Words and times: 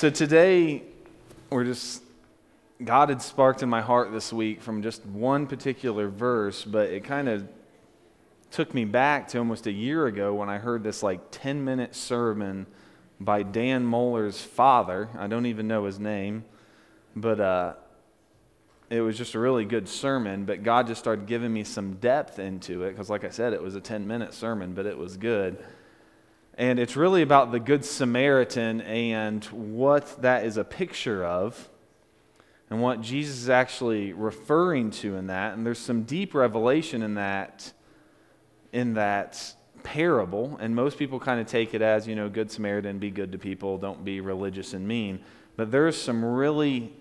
So 0.00 0.08
today, 0.08 0.82
we're 1.50 1.64
just, 1.64 2.02
God 2.82 3.10
had 3.10 3.20
sparked 3.20 3.62
in 3.62 3.68
my 3.68 3.82
heart 3.82 4.12
this 4.12 4.32
week 4.32 4.62
from 4.62 4.82
just 4.82 5.04
one 5.04 5.46
particular 5.46 6.08
verse, 6.08 6.64
but 6.64 6.88
it 6.88 7.04
kind 7.04 7.28
of 7.28 7.46
took 8.50 8.72
me 8.72 8.86
back 8.86 9.28
to 9.28 9.38
almost 9.38 9.66
a 9.66 9.70
year 9.70 10.06
ago 10.06 10.32
when 10.32 10.48
I 10.48 10.56
heard 10.56 10.82
this 10.82 11.02
like 11.02 11.20
10 11.32 11.66
minute 11.66 11.94
sermon 11.94 12.64
by 13.20 13.42
Dan 13.42 13.84
Mohler's 13.84 14.40
father. 14.40 15.10
I 15.18 15.26
don't 15.26 15.44
even 15.44 15.68
know 15.68 15.84
his 15.84 15.98
name, 15.98 16.46
but 17.14 17.38
uh, 17.38 17.74
it 18.88 19.02
was 19.02 19.18
just 19.18 19.34
a 19.34 19.38
really 19.38 19.66
good 19.66 19.86
sermon. 19.86 20.46
But 20.46 20.62
God 20.62 20.86
just 20.86 21.00
started 21.02 21.26
giving 21.26 21.52
me 21.52 21.62
some 21.62 21.96
depth 21.96 22.38
into 22.38 22.84
it 22.84 22.92
because, 22.92 23.10
like 23.10 23.24
I 23.24 23.28
said, 23.28 23.52
it 23.52 23.62
was 23.62 23.74
a 23.74 23.82
10 23.82 24.06
minute 24.06 24.32
sermon, 24.32 24.72
but 24.72 24.86
it 24.86 24.96
was 24.96 25.18
good. 25.18 25.62
And 26.60 26.78
it's 26.78 26.94
really 26.94 27.22
about 27.22 27.52
the 27.52 27.58
Good 27.58 27.86
Samaritan 27.86 28.82
and 28.82 29.42
what 29.46 30.20
that 30.20 30.44
is 30.44 30.58
a 30.58 30.62
picture 30.62 31.24
of 31.24 31.70
and 32.68 32.82
what 32.82 33.00
Jesus 33.00 33.38
is 33.38 33.48
actually 33.48 34.12
referring 34.12 34.90
to 34.90 35.16
in 35.16 35.28
that. 35.28 35.54
And 35.54 35.64
there's 35.64 35.78
some 35.78 36.02
deep 36.02 36.34
revelation 36.34 37.02
in 37.02 37.14
that 37.14 37.72
in 38.74 38.92
that 38.92 39.54
parable. 39.84 40.58
And 40.60 40.76
most 40.76 40.98
people 40.98 41.18
kind 41.18 41.40
of 41.40 41.46
take 41.46 41.72
it 41.72 41.80
as, 41.80 42.06
you 42.06 42.14
know, 42.14 42.28
Good 42.28 42.50
Samaritan, 42.50 42.98
be 42.98 43.10
good 43.10 43.32
to 43.32 43.38
people, 43.38 43.78
don't 43.78 44.04
be 44.04 44.20
religious 44.20 44.74
and 44.74 44.86
mean. 44.86 45.20
But 45.56 45.70
there's 45.70 45.96
some 45.96 46.22
really 46.22 46.92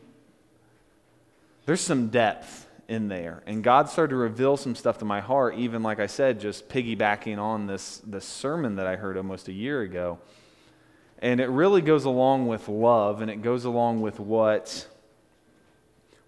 there's 1.66 1.82
some 1.82 2.08
depth 2.08 2.66
in 2.90 3.08
there. 3.08 3.44
And 3.46 3.64
God 3.64 3.88
started 3.88 4.10
to 4.10 4.16
reveal 4.16 4.58
some 4.58 4.76
stuff 4.76 4.98
to 4.98 5.06
my 5.06 5.22
heart, 5.22 5.56
even 5.56 5.84
like 5.84 6.00
I 6.00 6.08
said, 6.08 6.40
just 6.40 6.68
piggybacking 6.68 7.38
on 7.38 7.68
this, 7.68 8.00
this 8.00 8.26
sermon 8.26 8.76
that 8.78 8.88
I 8.88 8.96
heard 8.96 9.16
almost 9.16 9.48
a 9.48 9.54
year 9.54 9.82
ago. 9.82 10.18
And 11.20 11.40
it 11.40 11.50
really 11.50 11.82
goes 11.82 12.06
along 12.06 12.48
with 12.48 12.68
love 12.68 13.22
and 13.22 13.30
it 13.30 13.44
goes 13.44 13.64
along 13.66 14.02
with 14.02 14.20
what, 14.20 14.88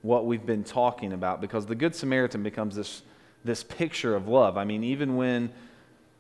what 0.03 0.26
we've 0.27 0.45
been 0.45 0.63
talking 0.63 1.13
about 1.13 1.41
because 1.41 1.65
the 1.65 1.76
Good 1.76 1.95
Samaritan 1.95 2.43
becomes 2.43 2.76
this, 2.76 3.01
this 3.43 3.63
picture 3.63 4.15
of 4.15 4.27
love. 4.27 4.55
I 4.55 4.63
mean, 4.63 4.84
even 4.84 5.15
when 5.15 5.51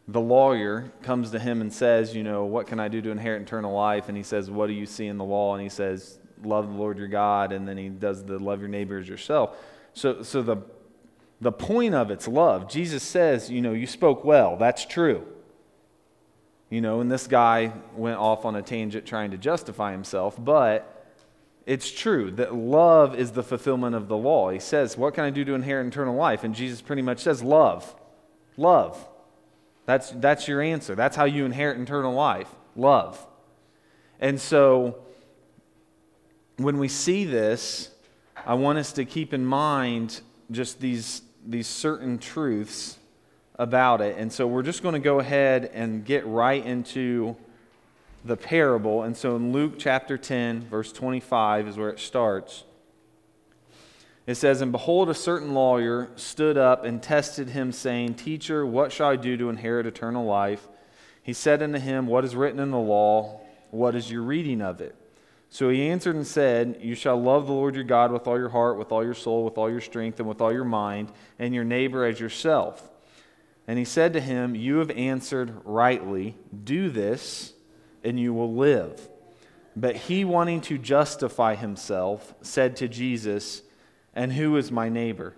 the 0.07 0.21
lawyer 0.21 0.91
comes 1.03 1.29
to 1.31 1.39
him 1.39 1.61
and 1.61 1.71
says, 1.71 2.15
You 2.15 2.23
know, 2.23 2.45
what 2.45 2.65
can 2.65 2.79
I 2.79 2.87
do 2.87 2.99
to 3.01 3.11
inherit 3.11 3.43
eternal 3.43 3.73
life? 3.73 4.07
And 4.07 4.17
he 4.17 4.23
says, 4.23 4.49
What 4.49 4.67
do 4.67 4.73
you 4.73 4.87
see 4.87 5.05
in 5.05 5.17
the 5.17 5.23
law? 5.23 5.53
And 5.53 5.61
he 5.61 5.69
says, 5.69 6.17
Love 6.43 6.67
the 6.67 6.73
Lord 6.73 6.97
your 6.97 7.07
God. 7.07 7.51
And 7.51 7.67
then 7.67 7.77
he 7.77 7.89
does 7.89 8.23
the 8.25 8.39
love 8.39 8.59
your 8.59 8.69
neighbor 8.69 8.97
as 8.97 9.07
yourself. 9.07 9.55
So, 9.93 10.23
so 10.23 10.41
the, 10.41 10.57
the 11.39 11.51
point 11.51 11.95
of 11.95 12.11
it's 12.11 12.27
love. 12.27 12.69
Jesus 12.69 13.03
says, 13.03 13.49
you 13.49 13.61
know, 13.61 13.73
you 13.73 13.87
spoke 13.87 14.23
well. 14.23 14.57
That's 14.57 14.85
true. 14.85 15.25
You 16.69 16.79
know, 16.79 17.01
and 17.01 17.11
this 17.11 17.27
guy 17.27 17.73
went 17.95 18.17
off 18.17 18.45
on 18.45 18.55
a 18.55 18.61
tangent 18.61 19.05
trying 19.05 19.31
to 19.31 19.37
justify 19.37 19.91
himself, 19.91 20.41
but 20.41 21.01
it's 21.65 21.91
true 21.91 22.31
that 22.31 22.55
love 22.55 23.13
is 23.13 23.31
the 23.31 23.43
fulfillment 23.43 23.95
of 23.95 24.07
the 24.07 24.17
law. 24.17 24.49
He 24.49 24.59
says, 24.59 24.97
What 24.97 25.13
can 25.13 25.25
I 25.25 25.29
do 25.29 25.43
to 25.45 25.53
inherit 25.53 25.85
eternal 25.87 26.15
life? 26.15 26.43
And 26.43 26.55
Jesus 26.55 26.81
pretty 26.81 27.01
much 27.01 27.19
says, 27.19 27.43
Love. 27.43 27.93
Love. 28.55 29.07
That's, 29.85 30.11
that's 30.11 30.47
your 30.47 30.61
answer. 30.61 30.95
That's 30.95 31.15
how 31.15 31.25
you 31.25 31.45
inherit 31.45 31.79
eternal 31.79 32.13
life. 32.13 32.47
Love. 32.75 33.25
And 34.19 34.39
so 34.39 34.99
when 36.57 36.77
we 36.77 36.87
see 36.87 37.25
this, 37.25 37.89
I 38.45 38.55
want 38.55 38.79
us 38.79 38.91
to 38.93 39.05
keep 39.05 39.33
in 39.33 39.45
mind 39.45 40.21
just 40.49 40.79
these, 40.79 41.21
these 41.45 41.67
certain 41.67 42.17
truths 42.17 42.97
about 43.55 44.01
it. 44.01 44.17
And 44.17 44.33
so 44.33 44.47
we're 44.47 44.63
just 44.63 44.81
going 44.81 44.93
to 44.93 44.99
go 44.99 45.19
ahead 45.19 45.69
and 45.73 46.03
get 46.03 46.25
right 46.25 46.65
into 46.65 47.35
the 48.25 48.35
parable. 48.35 49.03
And 49.03 49.15
so 49.15 49.35
in 49.35 49.51
Luke 49.51 49.75
chapter 49.77 50.17
10, 50.17 50.61
verse 50.61 50.91
25 50.91 51.67
is 51.67 51.77
where 51.77 51.89
it 51.89 51.99
starts. 51.99 52.63
It 54.25 54.35
says, 54.35 54.61
And 54.61 54.71
behold, 54.71 55.09
a 55.09 55.13
certain 55.13 55.53
lawyer 55.53 56.09
stood 56.15 56.57
up 56.57 56.83
and 56.83 57.01
tested 57.01 57.49
him, 57.49 57.71
saying, 57.71 58.15
Teacher, 58.15 58.65
what 58.65 58.91
shall 58.91 59.09
I 59.09 59.15
do 59.15 59.37
to 59.37 59.49
inherit 59.49 59.85
eternal 59.85 60.25
life? 60.25 60.67
He 61.21 61.33
said 61.33 61.61
unto 61.61 61.79
him, 61.79 62.07
What 62.07 62.25
is 62.25 62.35
written 62.35 62.59
in 62.59 62.71
the 62.71 62.79
law? 62.79 63.41
What 63.69 63.95
is 63.95 64.11
your 64.11 64.23
reading 64.23 64.61
of 64.61 64.81
it? 64.81 64.95
So 65.53 65.67
he 65.67 65.89
answered 65.89 66.15
and 66.15 66.25
said, 66.25 66.77
You 66.79 66.95
shall 66.95 67.21
love 67.21 67.45
the 67.45 67.51
Lord 67.51 67.75
your 67.75 67.83
God 67.83 68.13
with 68.13 68.25
all 68.25 68.39
your 68.39 68.49
heart, 68.49 68.77
with 68.77 68.93
all 68.93 69.03
your 69.03 69.13
soul, 69.13 69.43
with 69.43 69.57
all 69.57 69.69
your 69.69 69.81
strength, 69.81 70.17
and 70.21 70.27
with 70.27 70.39
all 70.39 70.53
your 70.53 70.63
mind, 70.63 71.11
and 71.37 71.53
your 71.53 71.65
neighbor 71.65 72.05
as 72.05 72.21
yourself. 72.21 72.89
And 73.67 73.77
he 73.77 73.83
said 73.83 74.13
to 74.13 74.21
him, 74.21 74.55
You 74.55 74.77
have 74.77 74.89
answered 74.91 75.53
rightly. 75.65 76.37
Do 76.63 76.89
this, 76.89 77.51
and 78.01 78.17
you 78.17 78.33
will 78.33 78.55
live. 78.55 79.09
But 79.75 79.97
he, 79.97 80.23
wanting 80.23 80.61
to 80.61 80.77
justify 80.77 81.55
himself, 81.55 82.33
said 82.41 82.77
to 82.77 82.87
Jesus, 82.87 83.61
And 84.15 84.31
who 84.31 84.55
is 84.55 84.71
my 84.71 84.87
neighbor? 84.87 85.35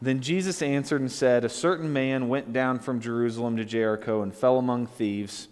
Then 0.00 0.22
Jesus 0.22 0.62
answered 0.62 1.02
and 1.02 1.12
said, 1.12 1.44
A 1.44 1.50
certain 1.50 1.92
man 1.92 2.30
went 2.30 2.54
down 2.54 2.78
from 2.78 3.00
Jerusalem 3.00 3.58
to 3.58 3.66
Jericho 3.66 4.22
and 4.22 4.34
fell 4.34 4.56
among 4.56 4.86
thieves 4.86 5.48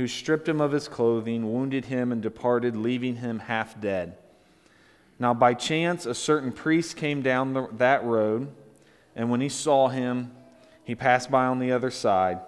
who 0.00 0.08
stripped 0.08 0.48
him 0.48 0.62
of 0.62 0.72
his 0.72 0.88
clothing, 0.88 1.52
wounded 1.52 1.84
him, 1.84 2.10
and 2.10 2.22
departed, 2.22 2.74
leaving 2.74 3.16
him 3.16 3.38
half 3.38 3.78
dead. 3.82 4.16
Now, 5.18 5.34
by 5.34 5.52
chance, 5.52 6.06
a 6.06 6.14
certain 6.14 6.52
priest 6.52 6.96
came 6.96 7.20
down 7.20 7.52
the, 7.52 7.68
that 7.72 8.02
road, 8.02 8.50
and 9.14 9.30
when 9.30 9.42
he 9.42 9.50
saw 9.50 9.88
him, 9.88 10.32
he 10.84 10.94
passed 10.94 11.30
by 11.30 11.44
on 11.44 11.58
the 11.58 11.72
other 11.72 11.90
side. 11.90 12.40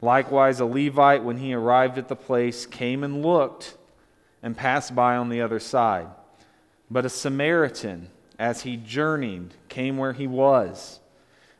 Likewise, 0.00 0.60
a 0.60 0.64
Levite, 0.64 1.22
when 1.22 1.36
he 1.36 1.52
arrived 1.52 1.98
at 1.98 2.08
the 2.08 2.16
place, 2.16 2.64
came 2.64 3.04
and 3.04 3.20
looked 3.22 3.76
and 4.42 4.56
passed 4.56 4.94
by 4.94 5.16
on 5.16 5.28
the 5.28 5.42
other 5.42 5.60
side. 5.60 6.06
But 6.90 7.04
a 7.04 7.10
Samaritan, 7.10 8.08
as 8.38 8.62
he 8.62 8.78
journeyed, 8.78 9.52
came 9.68 9.98
where 9.98 10.14
he 10.14 10.26
was. 10.26 11.00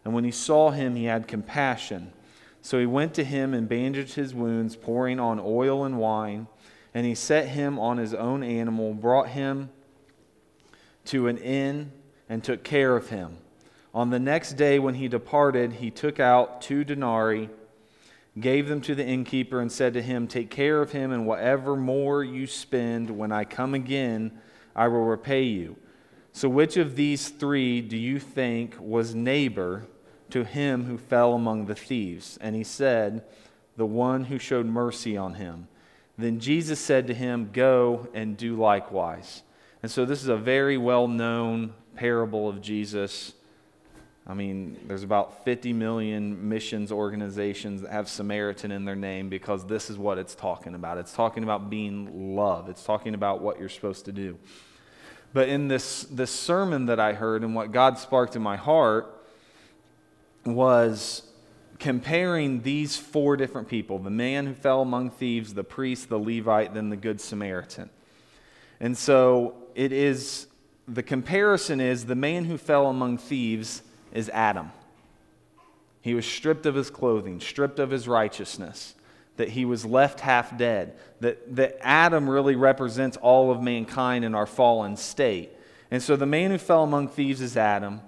And 0.06 0.14
when 0.14 0.24
he 0.24 0.30
saw 0.30 0.70
him, 0.70 0.96
he 0.96 1.04
had 1.04 1.28
compassion 1.28 2.14
so 2.62 2.78
he 2.78 2.86
went 2.86 3.12
to 3.14 3.24
him 3.24 3.52
and 3.52 3.68
bandaged 3.68 4.14
his 4.14 4.32
wounds, 4.32 4.76
pouring 4.76 5.18
on 5.18 5.40
oil 5.40 5.84
and 5.84 5.98
wine. 5.98 6.46
And 6.94 7.04
he 7.04 7.14
set 7.14 7.48
him 7.48 7.78
on 7.78 7.98
his 7.98 8.14
own 8.14 8.44
animal, 8.44 8.94
brought 8.94 9.28
him 9.28 9.70
to 11.06 11.26
an 11.26 11.38
inn, 11.38 11.90
and 12.28 12.42
took 12.42 12.62
care 12.62 12.96
of 12.96 13.08
him. 13.08 13.38
On 13.92 14.10
the 14.10 14.20
next 14.20 14.52
day, 14.52 14.78
when 14.78 14.94
he 14.94 15.08
departed, 15.08 15.74
he 15.74 15.90
took 15.90 16.20
out 16.20 16.62
two 16.62 16.84
denarii, 16.84 17.50
gave 18.38 18.68
them 18.68 18.80
to 18.82 18.94
the 18.94 19.04
innkeeper, 19.04 19.60
and 19.60 19.70
said 19.70 19.92
to 19.94 20.02
him, 20.02 20.28
Take 20.28 20.48
care 20.48 20.80
of 20.80 20.92
him, 20.92 21.10
and 21.10 21.26
whatever 21.26 21.74
more 21.74 22.22
you 22.22 22.46
spend, 22.46 23.10
when 23.10 23.32
I 23.32 23.44
come 23.44 23.74
again, 23.74 24.38
I 24.76 24.86
will 24.88 25.04
repay 25.04 25.42
you. 25.42 25.76
So, 26.32 26.48
which 26.48 26.76
of 26.76 26.94
these 26.94 27.28
three 27.28 27.80
do 27.80 27.96
you 27.96 28.18
think 28.18 28.76
was 28.78 29.14
neighbor 29.14 29.86
to 30.32 30.44
him 30.44 30.84
who 30.84 30.98
fell 30.98 31.34
among 31.34 31.66
the 31.66 31.75
thieves. 31.75 32.38
And 32.41 32.56
he 32.56 32.65
said, 32.65 33.25
The 33.76 33.87
one 33.87 34.25
who 34.25 34.38
showed 34.38 34.66
mercy 34.66 35.16
on 35.16 35.34
him. 35.34 35.69
Then 36.19 36.41
Jesus 36.41 36.81
said 36.81 37.06
to 37.06 37.15
him, 37.15 37.50
Go 37.53 38.09
and 38.15 38.37
do 38.37 38.56
likewise. 38.56 39.43
And 39.82 39.91
so 39.91 40.04
this 40.04 40.22
is 40.22 40.28
a 40.28 40.37
very 40.37 40.76
well 40.76 41.09
known 41.09 41.75
parable 41.94 42.48
of 42.48 42.60
Jesus. 42.60 43.32
I 44.26 44.34
mean, 44.34 44.78
there's 44.87 45.03
about 45.03 45.44
50 45.44 45.72
million 45.72 46.49
missions 46.49 46.93
organizations 46.93 47.82
that 47.82 47.91
have 47.91 48.09
Samaritan 48.09 48.70
in 48.70 48.84
their 48.84 48.94
name 48.94 49.28
because 49.28 49.66
this 49.66 49.91
is 49.91 49.99
what 49.99 50.16
it's 50.16 50.34
talking 50.34 50.75
about. 50.75 50.99
It's 50.99 51.12
talking 51.12 51.43
about 51.43 51.69
being 51.69 52.37
love, 52.37 52.69
it's 52.69 52.84
talking 52.84 53.14
about 53.14 53.43
what 53.43 53.59
you're 53.59 53.69
supposed 53.69 54.04
to 54.04 54.12
do. 54.12 54.38
But 55.32 55.49
in 55.49 55.69
this, 55.69 56.04
this 56.04 56.31
sermon 56.31 56.87
that 56.87 57.00
I 57.00 57.14
heard 57.14 57.43
and 57.43 57.54
what 57.54 57.72
God 57.72 57.99
sparked 57.99 58.37
in 58.37 58.43
my 58.43 58.56
heart, 58.56 59.21
was 60.44 61.22
comparing 61.78 62.62
these 62.62 62.97
four 62.97 63.36
different 63.36 63.69
people 63.69 63.98
the 63.98 64.10
man 64.10 64.47
who 64.47 64.54
fell 64.54 64.82
among 64.82 65.10
thieves, 65.10 65.54
the 65.54 65.64
priest, 65.64 66.08
the 66.08 66.19
Levite, 66.19 66.75
then 66.75 66.91
the 66.91 66.97
Good 66.97 67.20
Samaritan. 67.20 67.91
And 68.81 68.96
so 68.96 69.55
it 69.75 69.93
is 69.93 70.46
the 70.88 71.02
comparison 71.02 71.81
is 71.81 72.06
the 72.06 72.14
man 72.14 72.44
who 72.44 72.58
fell 72.58 72.87
among 72.87 73.19
thieves 73.19 73.82
is 74.12 74.28
Adam. 74.31 74.72
He 76.00 76.14
was 76.14 76.26
stripped 76.26 76.66
of 76.66 76.75
his 76.75 76.90
clothing, 76.90 77.40
stripped 77.40 77.78
of 77.78 77.90
his 77.90 78.08
righteousness, 78.08 78.94
that 79.37 79.50
he 79.50 79.64
was 79.64 79.84
left 79.84 80.20
half 80.20 80.56
dead, 80.58 80.96
that, 81.20 81.55
that 81.56 81.78
Adam 81.81 82.28
really 82.28 82.56
represents 82.56 83.16
all 83.16 83.50
of 83.50 83.62
mankind 83.62 84.25
in 84.25 84.34
our 84.34 84.46
fallen 84.46 84.96
state. 84.96 85.50
And 85.90 86.02
so 86.02 86.16
the 86.16 86.26
man 86.26 86.50
who 86.50 86.58
fell 86.58 86.82
among 86.82 87.08
thieves 87.08 87.40
is 87.40 87.56
Adam. 87.56 88.00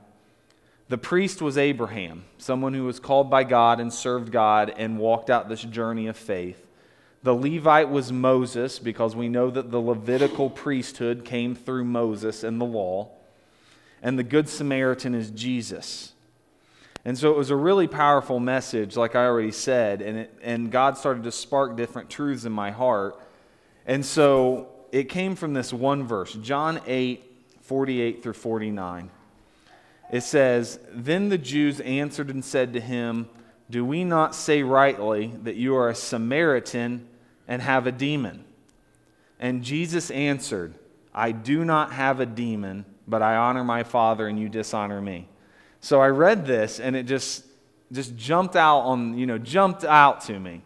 The 0.88 0.98
priest 0.98 1.40
was 1.40 1.56
Abraham, 1.56 2.24
someone 2.36 2.74
who 2.74 2.84
was 2.84 3.00
called 3.00 3.30
by 3.30 3.44
God 3.44 3.80
and 3.80 3.92
served 3.92 4.30
God 4.30 4.72
and 4.76 4.98
walked 4.98 5.30
out 5.30 5.48
this 5.48 5.62
journey 5.62 6.08
of 6.08 6.16
faith. 6.16 6.66
The 7.22 7.34
Levite 7.34 7.88
was 7.88 8.12
Moses, 8.12 8.78
because 8.78 9.16
we 9.16 9.30
know 9.30 9.50
that 9.50 9.70
the 9.70 9.80
Levitical 9.80 10.50
priesthood 10.50 11.24
came 11.24 11.54
through 11.54 11.86
Moses 11.86 12.44
and 12.44 12.60
the 12.60 12.66
law. 12.66 13.08
And 14.02 14.18
the 14.18 14.22
Good 14.22 14.46
Samaritan 14.46 15.14
is 15.14 15.30
Jesus. 15.30 16.12
And 17.06 17.16
so 17.16 17.30
it 17.30 17.36
was 17.38 17.48
a 17.48 17.56
really 17.56 17.88
powerful 17.88 18.38
message, 18.38 18.94
like 18.94 19.16
I 19.16 19.24
already 19.24 19.52
said, 19.52 20.02
and, 20.02 20.18
it, 20.18 20.38
and 20.42 20.70
God 20.70 20.98
started 20.98 21.22
to 21.24 21.32
spark 21.32 21.78
different 21.78 22.10
truths 22.10 22.44
in 22.44 22.52
my 22.52 22.70
heart. 22.70 23.18
And 23.86 24.04
so 24.04 24.68
it 24.92 25.08
came 25.08 25.34
from 25.34 25.54
this 25.54 25.72
one 25.72 26.06
verse, 26.06 26.34
John 26.34 26.80
8, 26.86 27.24
48 27.62 28.22
through 28.22 28.34
49. 28.34 29.10
It 30.14 30.22
says, 30.22 30.78
Then 30.92 31.28
the 31.28 31.38
Jews 31.38 31.80
answered 31.80 32.30
and 32.30 32.44
said 32.44 32.74
to 32.74 32.80
him, 32.80 33.28
Do 33.68 33.84
we 33.84 34.04
not 34.04 34.32
say 34.32 34.62
rightly 34.62 35.32
that 35.42 35.56
you 35.56 35.74
are 35.74 35.88
a 35.88 35.94
Samaritan 35.96 37.08
and 37.48 37.60
have 37.60 37.88
a 37.88 37.90
demon? 37.90 38.44
And 39.40 39.64
Jesus 39.64 40.12
answered, 40.12 40.74
I 41.12 41.32
do 41.32 41.64
not 41.64 41.90
have 41.90 42.20
a 42.20 42.26
demon, 42.26 42.84
but 43.08 43.22
I 43.22 43.34
honor 43.34 43.64
my 43.64 43.82
Father 43.82 44.28
and 44.28 44.38
you 44.38 44.48
dishonor 44.48 45.00
me. 45.00 45.26
So 45.80 46.00
I 46.00 46.10
read 46.10 46.46
this 46.46 46.78
and 46.78 46.94
it 46.94 47.06
just 47.06 47.44
just 47.90 48.14
jumped 48.14 48.54
out 48.54 48.82
on, 48.82 49.18
you 49.18 49.26
know, 49.26 49.38
jumped 49.38 49.84
out 49.84 50.20
to 50.26 50.38
me 50.38 50.62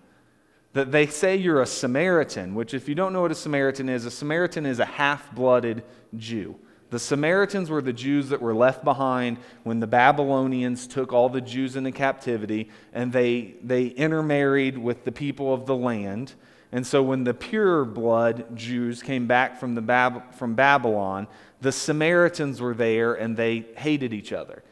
that 0.74 0.92
they 0.92 1.06
say 1.06 1.36
you're 1.36 1.62
a 1.62 1.66
Samaritan, 1.66 2.54
which, 2.54 2.74
if 2.74 2.86
you 2.86 2.94
don't 2.94 3.14
know 3.14 3.22
what 3.22 3.32
a 3.32 3.34
Samaritan 3.34 3.88
is, 3.88 4.04
a 4.04 4.10
Samaritan 4.10 4.66
is 4.66 4.78
a 4.78 4.84
half 4.84 5.34
blooded 5.34 5.84
Jew. 6.18 6.58
The 6.90 6.99
Samaritans 6.99 7.69
were 7.69 7.82
the 7.82 7.93
Jews 7.93 8.31
that 8.31 8.40
were 8.40 8.55
left 8.55 8.82
behind 8.82 9.37
when 9.62 9.81
the 9.81 9.87
Babylonians 9.87 10.87
took 10.87 11.12
all 11.12 11.29
the 11.29 11.40
Jews 11.40 11.76
into 11.76 11.93
captivity 11.93 12.70
and 12.94 13.12
they, 13.12 13.55
they 13.62 13.87
intermarried 13.87 14.79
with 14.79 15.05
the 15.05 15.12
people 15.12 15.52
of 15.52 15.67
the 15.67 15.76
land. 15.76 16.32
And 16.73 16.87
so 16.87 17.02
when 17.02 17.25
the 17.25 17.35
pure 17.35 17.85
blood 17.85 18.56
Jews 18.56 19.02
came 19.02 19.26
back 19.26 19.61
from, 19.61 19.75
the 19.75 19.82
Bab- 19.82 20.35
from 20.35 20.55
Babylon, 20.55 21.26
the 21.61 21.73
Samaritans 21.73 22.61
were 22.61 22.75
there 22.75 23.14
and 23.14 23.37
they 23.37 23.67
hated 23.76 24.14
each 24.14 24.32
other. 24.32 24.62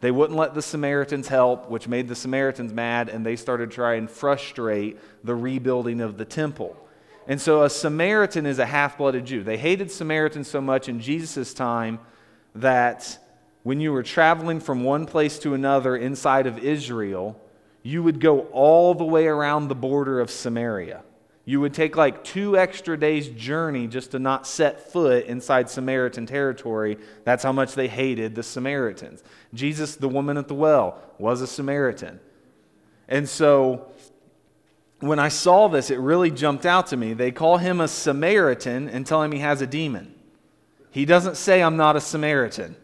They 0.00 0.10
wouldn't 0.10 0.38
let 0.38 0.54
the 0.54 0.62
Samaritans 0.62 1.28
help, 1.28 1.68
which 1.68 1.86
made 1.86 2.08
the 2.08 2.14
Samaritans 2.14 2.72
mad, 2.72 3.10
and 3.10 3.24
they 3.24 3.36
started 3.36 3.70
trying 3.70 4.06
to 4.06 4.12
frustrate 4.12 4.98
the 5.22 5.34
rebuilding 5.34 6.00
of 6.00 6.16
the 6.16 6.24
temple. 6.24 6.74
And 7.30 7.40
so 7.40 7.62
a 7.62 7.70
Samaritan 7.70 8.44
is 8.44 8.58
a 8.58 8.66
half 8.66 8.98
blooded 8.98 9.24
Jew. 9.24 9.44
They 9.44 9.56
hated 9.56 9.88
Samaritans 9.92 10.48
so 10.48 10.60
much 10.60 10.88
in 10.88 10.98
Jesus' 10.98 11.54
time 11.54 12.00
that 12.56 13.20
when 13.62 13.80
you 13.80 13.92
were 13.92 14.02
traveling 14.02 14.58
from 14.58 14.82
one 14.82 15.06
place 15.06 15.38
to 15.38 15.54
another 15.54 15.96
inside 15.96 16.48
of 16.48 16.58
Israel, 16.58 17.40
you 17.84 18.02
would 18.02 18.18
go 18.18 18.40
all 18.50 18.94
the 18.94 19.04
way 19.04 19.28
around 19.28 19.68
the 19.68 19.76
border 19.76 20.18
of 20.18 20.28
Samaria. 20.28 21.04
You 21.44 21.60
would 21.60 21.72
take 21.72 21.96
like 21.96 22.24
two 22.24 22.58
extra 22.58 22.98
days' 22.98 23.28
journey 23.28 23.86
just 23.86 24.10
to 24.10 24.18
not 24.18 24.44
set 24.44 24.90
foot 24.90 25.26
inside 25.26 25.70
Samaritan 25.70 26.26
territory. 26.26 26.98
That's 27.22 27.44
how 27.44 27.52
much 27.52 27.76
they 27.76 27.86
hated 27.86 28.34
the 28.34 28.42
Samaritans. 28.42 29.22
Jesus, 29.54 29.94
the 29.94 30.08
woman 30.08 30.36
at 30.36 30.48
the 30.48 30.54
well, 30.54 31.00
was 31.16 31.42
a 31.42 31.46
Samaritan. 31.46 32.18
And 33.06 33.28
so 33.28 33.86
when 35.00 35.18
I 35.18 35.28
saw 35.28 35.68
this, 35.68 35.90
it 35.90 35.98
really 35.98 36.30
jumped 36.30 36.66
out 36.66 36.88
to 36.88 36.96
me. 36.96 37.12
They 37.14 37.30
call 37.30 37.56
him 37.58 37.80
a 37.80 37.88
Samaritan 37.88 38.88
and 38.88 39.06
tell 39.06 39.22
him 39.22 39.32
he 39.32 39.38
has 39.40 39.62
a 39.62 39.66
demon. 39.66 40.14
He 40.90 41.04
doesn't 41.04 41.36
say, 41.36 41.62
I'm 41.62 41.76
not 41.76 41.96
a 41.96 42.00
Samaritan. 42.00 42.76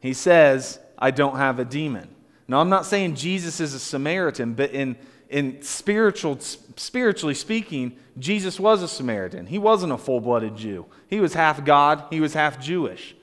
He 0.00 0.14
says, 0.14 0.78
I 0.98 1.10
don't 1.10 1.36
have 1.36 1.58
a 1.58 1.64
demon. 1.64 2.08
Now, 2.48 2.60
I'm 2.60 2.68
not 2.68 2.86
saying 2.86 3.16
Jesus 3.16 3.60
is 3.60 3.74
a 3.74 3.78
Samaritan, 3.78 4.54
but 4.54 4.70
in 4.70 4.96
in 5.32 5.62
spiritual, 5.62 6.38
spiritually 6.40 7.34
speaking, 7.34 7.96
Jesus 8.18 8.60
was 8.60 8.82
a 8.82 8.88
Samaritan. 8.88 9.46
He 9.46 9.56
wasn't 9.56 9.94
a 9.94 9.96
full 9.96 10.20
blooded 10.20 10.56
Jew. 10.56 10.84
He 11.08 11.20
was 11.20 11.32
half 11.32 11.64
God, 11.64 12.04
he 12.10 12.20
was 12.20 12.34
half 12.34 12.60
Jewish. 12.60 13.16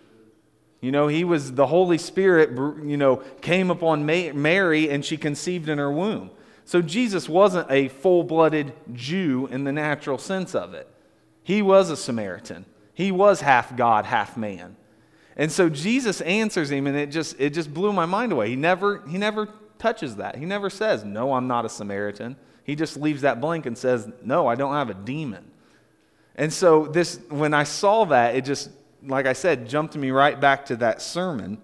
You 0.82 0.92
know, 0.92 1.08
he 1.08 1.24
was 1.24 1.54
the 1.54 1.68
Holy 1.68 2.00
Spirit, 2.00 2.50
you 2.84 2.98
know, 2.98 3.18
came 3.42 3.70
upon 3.70 4.08
Mary 4.08 4.90
and 4.90 5.06
she 5.06 5.18
conceived 5.18 5.70
in 5.70 5.78
her 5.78 5.92
womb. 5.92 6.32
So 6.70 6.84
Jesus 6.84 7.28
wasn't 7.28 7.66
a 7.72 7.88
full 7.88 8.24
blooded 8.24 8.74
Jew 8.94 9.50
in 9.50 9.64
the 9.64 9.72
natural 9.72 10.20
sense 10.20 10.54
of 10.54 10.76
it. 10.76 10.88
He 11.42 11.64
was 11.64 11.90
a 11.90 11.98
Samaritan. 11.98 12.68
He 12.94 13.12
was 13.12 13.42
half 13.42 13.76
God, 13.76 14.06
half 14.06 14.38
man. 14.38 14.76
And 15.36 15.52
so 15.52 15.68
Jesus 15.68 16.22
answers 16.22 16.70
him, 16.70 16.86
and 16.86 16.96
it 16.96 17.08
just, 17.08 17.40
it 17.40 17.56
just 17.56 17.74
blew 17.74 17.92
my 17.92 18.06
mind 18.06 18.32
away. 18.32 18.50
He 18.50 18.56
never, 18.56 19.04
he 19.08 19.18
never 19.18 19.50
touches 19.80 20.18
that. 20.18 20.36
He 20.36 20.46
never 20.46 20.70
says, 20.70 21.04
No, 21.04 21.34
I'm 21.34 21.48
not 21.48 21.66
a 21.66 21.70
Samaritan. 21.70 22.36
He 22.64 22.76
just 22.76 22.98
leaves 22.98 23.24
that 23.24 23.42
blank 23.42 23.66
and 23.66 23.76
says, 23.76 24.08
No, 24.24 24.46
I 24.46 24.54
don't 24.54 24.76
have 24.76 24.92
a 24.92 24.94
demon. 24.94 25.50
And 26.36 26.54
so, 26.54 26.86
this, 26.86 27.20
when 27.30 27.56
I 27.56 27.64
saw 27.64 28.06
that, 28.06 28.36
it 28.36 28.46
just, 28.46 28.70
like 29.04 29.26
I 29.26 29.34
said, 29.34 29.68
jumped 29.68 29.96
me 29.96 30.12
right 30.12 30.40
back 30.40 30.68
to 30.68 30.76
that 30.76 31.02
sermon. 31.02 31.60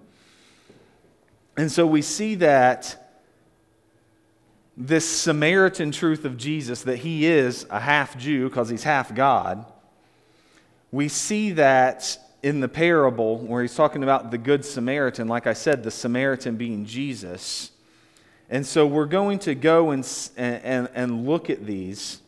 And 1.58 1.72
so 1.72 1.86
we 1.86 2.02
see 2.02 2.34
that 2.34 3.05
this 4.78 5.08
Samaritan 5.08 5.92
truth 5.92 6.26
of 6.26 6.38
Jesus, 6.38 6.84
that 6.84 6.98
he 6.98 7.26
is 7.26 7.66
a 7.70 7.80
half 7.80 8.18
Jew 8.18 8.50
because 8.50 8.70
he's 8.70 8.84
half 8.84 9.14
God, 9.16 9.66
we 10.92 11.08
see 11.08 11.52
that 11.54 12.18
in 12.44 12.60
the 12.60 12.68
parable 12.68 13.38
where 13.40 13.62
he's 13.62 13.76
talking 13.76 14.04
about 14.04 14.32
the 14.32 14.38
Good 14.38 14.64
Samaritan, 14.66 15.28
like 15.28 15.48
I 15.48 15.54
said, 15.54 15.84
the 15.84 15.92
Samaritan 15.92 16.58
being 16.58 16.86
Jesus. 16.86 17.72
And 18.50 18.66
so 18.66 18.86
we're 18.86 19.06
going 19.06 19.40
to 19.40 19.56
go 19.56 19.92
and, 19.92 20.08
and, 20.38 20.90
and 20.94 21.26
look 21.26 21.50
at 21.50 21.66
these 21.66 22.20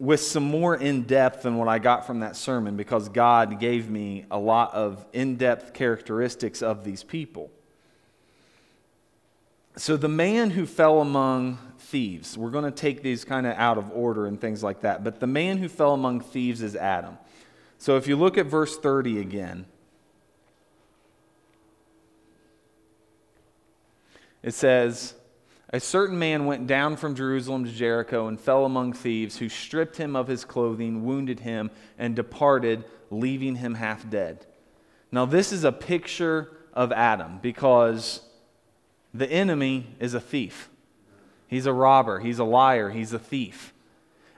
with 0.00 0.20
some 0.20 0.42
more 0.42 0.74
in 0.74 1.02
depth 1.02 1.42
than 1.42 1.58
what 1.58 1.68
I 1.68 1.78
got 1.78 2.06
from 2.06 2.20
that 2.20 2.34
sermon 2.34 2.76
because 2.76 3.10
God 3.10 3.60
gave 3.60 3.90
me 3.90 4.24
a 4.30 4.38
lot 4.38 4.72
of 4.72 5.04
in 5.12 5.36
depth 5.36 5.74
characteristics 5.74 6.62
of 6.62 6.84
these 6.84 7.04
people. 7.04 7.50
So, 9.80 9.96
the 9.96 10.10
man 10.10 10.50
who 10.50 10.66
fell 10.66 11.00
among 11.00 11.56
thieves, 11.78 12.36
we're 12.36 12.50
going 12.50 12.66
to 12.66 12.70
take 12.70 13.02
these 13.02 13.24
kind 13.24 13.46
of 13.46 13.56
out 13.56 13.78
of 13.78 13.90
order 13.92 14.26
and 14.26 14.38
things 14.38 14.62
like 14.62 14.82
that, 14.82 15.02
but 15.02 15.20
the 15.20 15.26
man 15.26 15.56
who 15.56 15.70
fell 15.70 15.94
among 15.94 16.20
thieves 16.20 16.60
is 16.60 16.76
Adam. 16.76 17.16
So, 17.78 17.96
if 17.96 18.06
you 18.06 18.14
look 18.14 18.36
at 18.36 18.44
verse 18.44 18.76
30 18.76 19.20
again, 19.20 19.64
It 24.42 24.52
says, 24.52 25.14
A 25.70 25.80
certain 25.80 26.18
man 26.18 26.44
went 26.44 26.66
down 26.66 26.98
from 26.98 27.14
Jerusalem 27.14 27.64
to 27.64 27.72
Jericho 27.72 28.26
and 28.26 28.38
fell 28.38 28.66
among 28.66 28.92
thieves, 28.92 29.38
who 29.38 29.48
stripped 29.48 29.96
him 29.96 30.14
of 30.14 30.28
his 30.28 30.44
clothing, 30.44 31.06
wounded 31.06 31.40
him, 31.40 31.70
and 31.98 32.14
departed, 32.14 32.84
leaving 33.10 33.56
him 33.56 33.76
half 33.76 34.10
dead. 34.10 34.44
Now, 35.10 35.24
this 35.24 35.52
is 35.52 35.64
a 35.64 35.72
picture 35.72 36.50
of 36.74 36.92
Adam 36.92 37.38
because 37.40 38.20
the 39.12 39.30
enemy 39.30 39.94
is 39.98 40.14
a 40.14 40.20
thief. 40.20 40.68
He's 41.48 41.66
a 41.66 41.72
robber, 41.72 42.20
he's 42.20 42.38
a 42.38 42.44
liar, 42.44 42.90
he's 42.90 43.12
a 43.12 43.18
thief. 43.18 43.74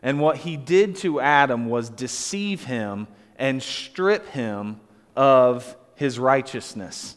And 0.03 0.21
what 0.21 0.39
he 0.39 0.57
did 0.57 0.97
to 0.97 1.21
Adam 1.21 1.69
was 1.69 1.91
deceive 1.91 2.65
him 2.65 3.07
and 3.37 3.63
strip 3.63 4.27
him 4.29 4.81
of 5.15 5.77
his 5.95 6.19
righteousness. 6.19 7.17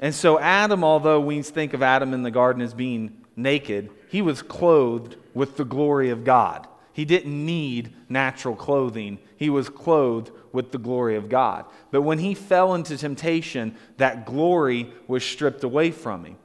And 0.00 0.14
so, 0.14 0.38
Adam, 0.38 0.84
although 0.84 1.20
we 1.20 1.42
think 1.42 1.74
of 1.74 1.82
Adam 1.82 2.14
in 2.14 2.22
the 2.22 2.30
garden 2.30 2.62
as 2.62 2.72
being 2.72 3.24
naked, 3.36 3.90
he 4.08 4.22
was 4.22 4.42
clothed 4.42 5.16
with 5.34 5.56
the 5.56 5.64
glory 5.64 6.10
of 6.10 6.24
God. 6.24 6.66
He 6.92 7.04
didn't 7.04 7.46
need 7.46 7.92
natural 8.08 8.56
clothing, 8.56 9.18
he 9.36 9.50
was 9.50 9.68
clothed 9.68 10.30
with 10.52 10.72
the 10.72 10.78
glory 10.78 11.16
of 11.16 11.28
God. 11.28 11.64
But 11.90 12.02
when 12.02 12.18
he 12.18 12.34
fell 12.34 12.74
into 12.74 12.96
temptation, 12.96 13.76
that 13.98 14.26
glory 14.26 14.92
was 15.06 15.22
stripped 15.22 15.62
away 15.62 15.90
from 15.90 16.24
him. 16.24 16.36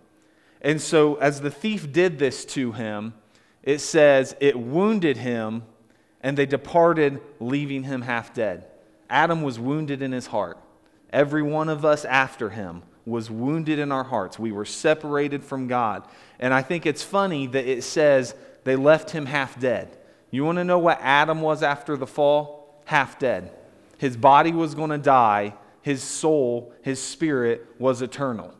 And 0.63 0.81
so, 0.81 1.15
as 1.15 1.41
the 1.41 1.51
thief 1.51 1.91
did 1.91 2.19
this 2.19 2.45
to 2.45 2.71
him, 2.71 3.13
it 3.61 3.79
says 3.79 4.35
it 4.39 4.57
wounded 4.57 5.17
him, 5.17 5.63
and 6.21 6.37
they 6.37 6.45
departed, 6.45 7.19
leaving 7.39 7.83
him 7.83 8.01
half 8.01 8.33
dead. 8.33 8.65
Adam 9.09 9.43
was 9.43 9.59
wounded 9.59 10.01
in 10.01 10.11
his 10.11 10.27
heart. 10.27 10.57
Every 11.11 11.43
one 11.43 11.69
of 11.69 11.85
us 11.85 12.05
after 12.05 12.49
him 12.49 12.83
was 13.05 13.29
wounded 13.29 13.77
in 13.77 13.91
our 13.91 14.03
hearts. 14.03 14.39
We 14.39 14.51
were 14.51 14.65
separated 14.65 15.43
from 15.43 15.67
God. 15.67 16.07
And 16.39 16.53
I 16.53 16.61
think 16.61 16.85
it's 16.85 17.03
funny 17.03 17.47
that 17.47 17.65
it 17.65 17.83
says 17.83 18.33
they 18.63 18.75
left 18.75 19.11
him 19.11 19.25
half 19.25 19.59
dead. 19.59 19.97
You 20.31 20.45
want 20.45 20.57
to 20.57 20.63
know 20.63 20.79
what 20.79 20.99
Adam 21.01 21.41
was 21.41 21.61
after 21.61 21.97
the 21.97 22.07
fall? 22.07 22.81
Half 22.85 23.19
dead. 23.19 23.51
His 23.97 24.17
body 24.17 24.51
was 24.51 24.73
going 24.75 24.89
to 24.89 24.97
die, 24.97 25.53
his 25.81 26.01
soul, 26.01 26.73
his 26.81 27.01
spirit 27.01 27.67
was 27.77 28.01
eternal. 28.01 28.53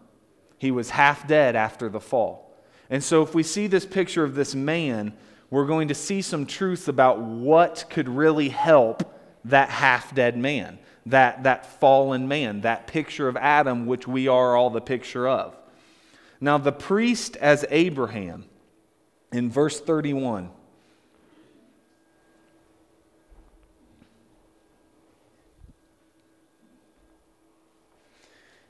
He 0.63 0.71
was 0.71 0.91
half 0.91 1.27
dead 1.27 1.57
after 1.57 1.89
the 1.89 1.99
fall. 1.99 2.49
And 2.89 3.03
so, 3.03 3.21
if 3.21 3.35
we 3.35 3.43
see 3.43 3.67
this 3.67 3.85
picture 3.85 4.23
of 4.23 4.33
this 4.33 4.55
man, 4.55 5.11
we're 5.49 5.65
going 5.65 5.89
to 5.89 5.93
see 5.93 6.21
some 6.21 6.45
truth 6.45 6.87
about 6.87 7.19
what 7.19 7.83
could 7.89 8.07
really 8.07 8.47
help 8.47 9.13
that 9.43 9.67
half 9.67 10.15
dead 10.15 10.37
man 10.37 10.79
that, 11.07 11.43
that 11.43 11.65
fallen 11.81 12.29
man, 12.29 12.61
that 12.61 12.87
picture 12.87 13.27
of 13.27 13.35
Adam, 13.35 13.87
which 13.87 14.07
we 14.07 14.29
are 14.29 14.55
all 14.55 14.69
the 14.69 14.79
picture 14.79 15.27
of. 15.27 15.53
Now, 16.39 16.57
the 16.57 16.71
priest 16.71 17.35
as 17.35 17.65
Abraham, 17.69 18.45
in 19.33 19.49
verse 19.49 19.81
31, 19.81 20.49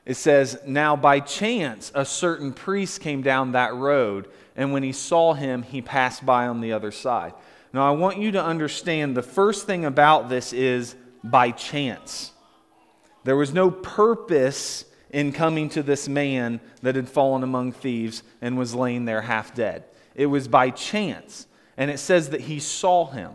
It 0.05 0.15
says, 0.15 0.59
Now 0.65 0.95
by 0.95 1.19
chance 1.19 1.91
a 1.95 2.05
certain 2.05 2.53
priest 2.53 3.01
came 3.01 3.21
down 3.21 3.53
that 3.53 3.73
road, 3.73 4.27
and 4.55 4.73
when 4.73 4.83
he 4.83 4.91
saw 4.91 5.33
him, 5.33 5.63
he 5.63 5.81
passed 5.81 6.25
by 6.25 6.47
on 6.47 6.61
the 6.61 6.73
other 6.73 6.91
side. 6.91 7.33
Now, 7.73 7.87
I 7.87 7.91
want 7.91 8.19
you 8.19 8.31
to 8.33 8.43
understand 8.43 9.17
the 9.17 9.23
first 9.23 9.65
thing 9.65 9.83
about 9.83 10.29
this 10.29 10.53
is 10.53 10.95
by 11.23 11.49
chance. 11.51 12.31
There 13.23 13.35
was 13.35 13.53
no 13.53 13.71
purpose 13.71 14.85
in 15.09 15.31
coming 15.31 15.69
to 15.69 15.81
this 15.81 16.07
man 16.07 16.59
that 16.81 16.95
had 16.95 17.09
fallen 17.09 17.41
among 17.41 17.71
thieves 17.71 18.21
and 18.41 18.57
was 18.57 18.75
laying 18.75 19.05
there 19.05 19.21
half 19.21 19.55
dead. 19.55 19.85
It 20.13 20.27
was 20.27 20.47
by 20.47 20.69
chance. 20.69 21.47
And 21.77 21.89
it 21.89 21.97
says 21.97 22.29
that 22.29 22.41
he 22.41 22.59
saw 22.59 23.07
him. 23.07 23.31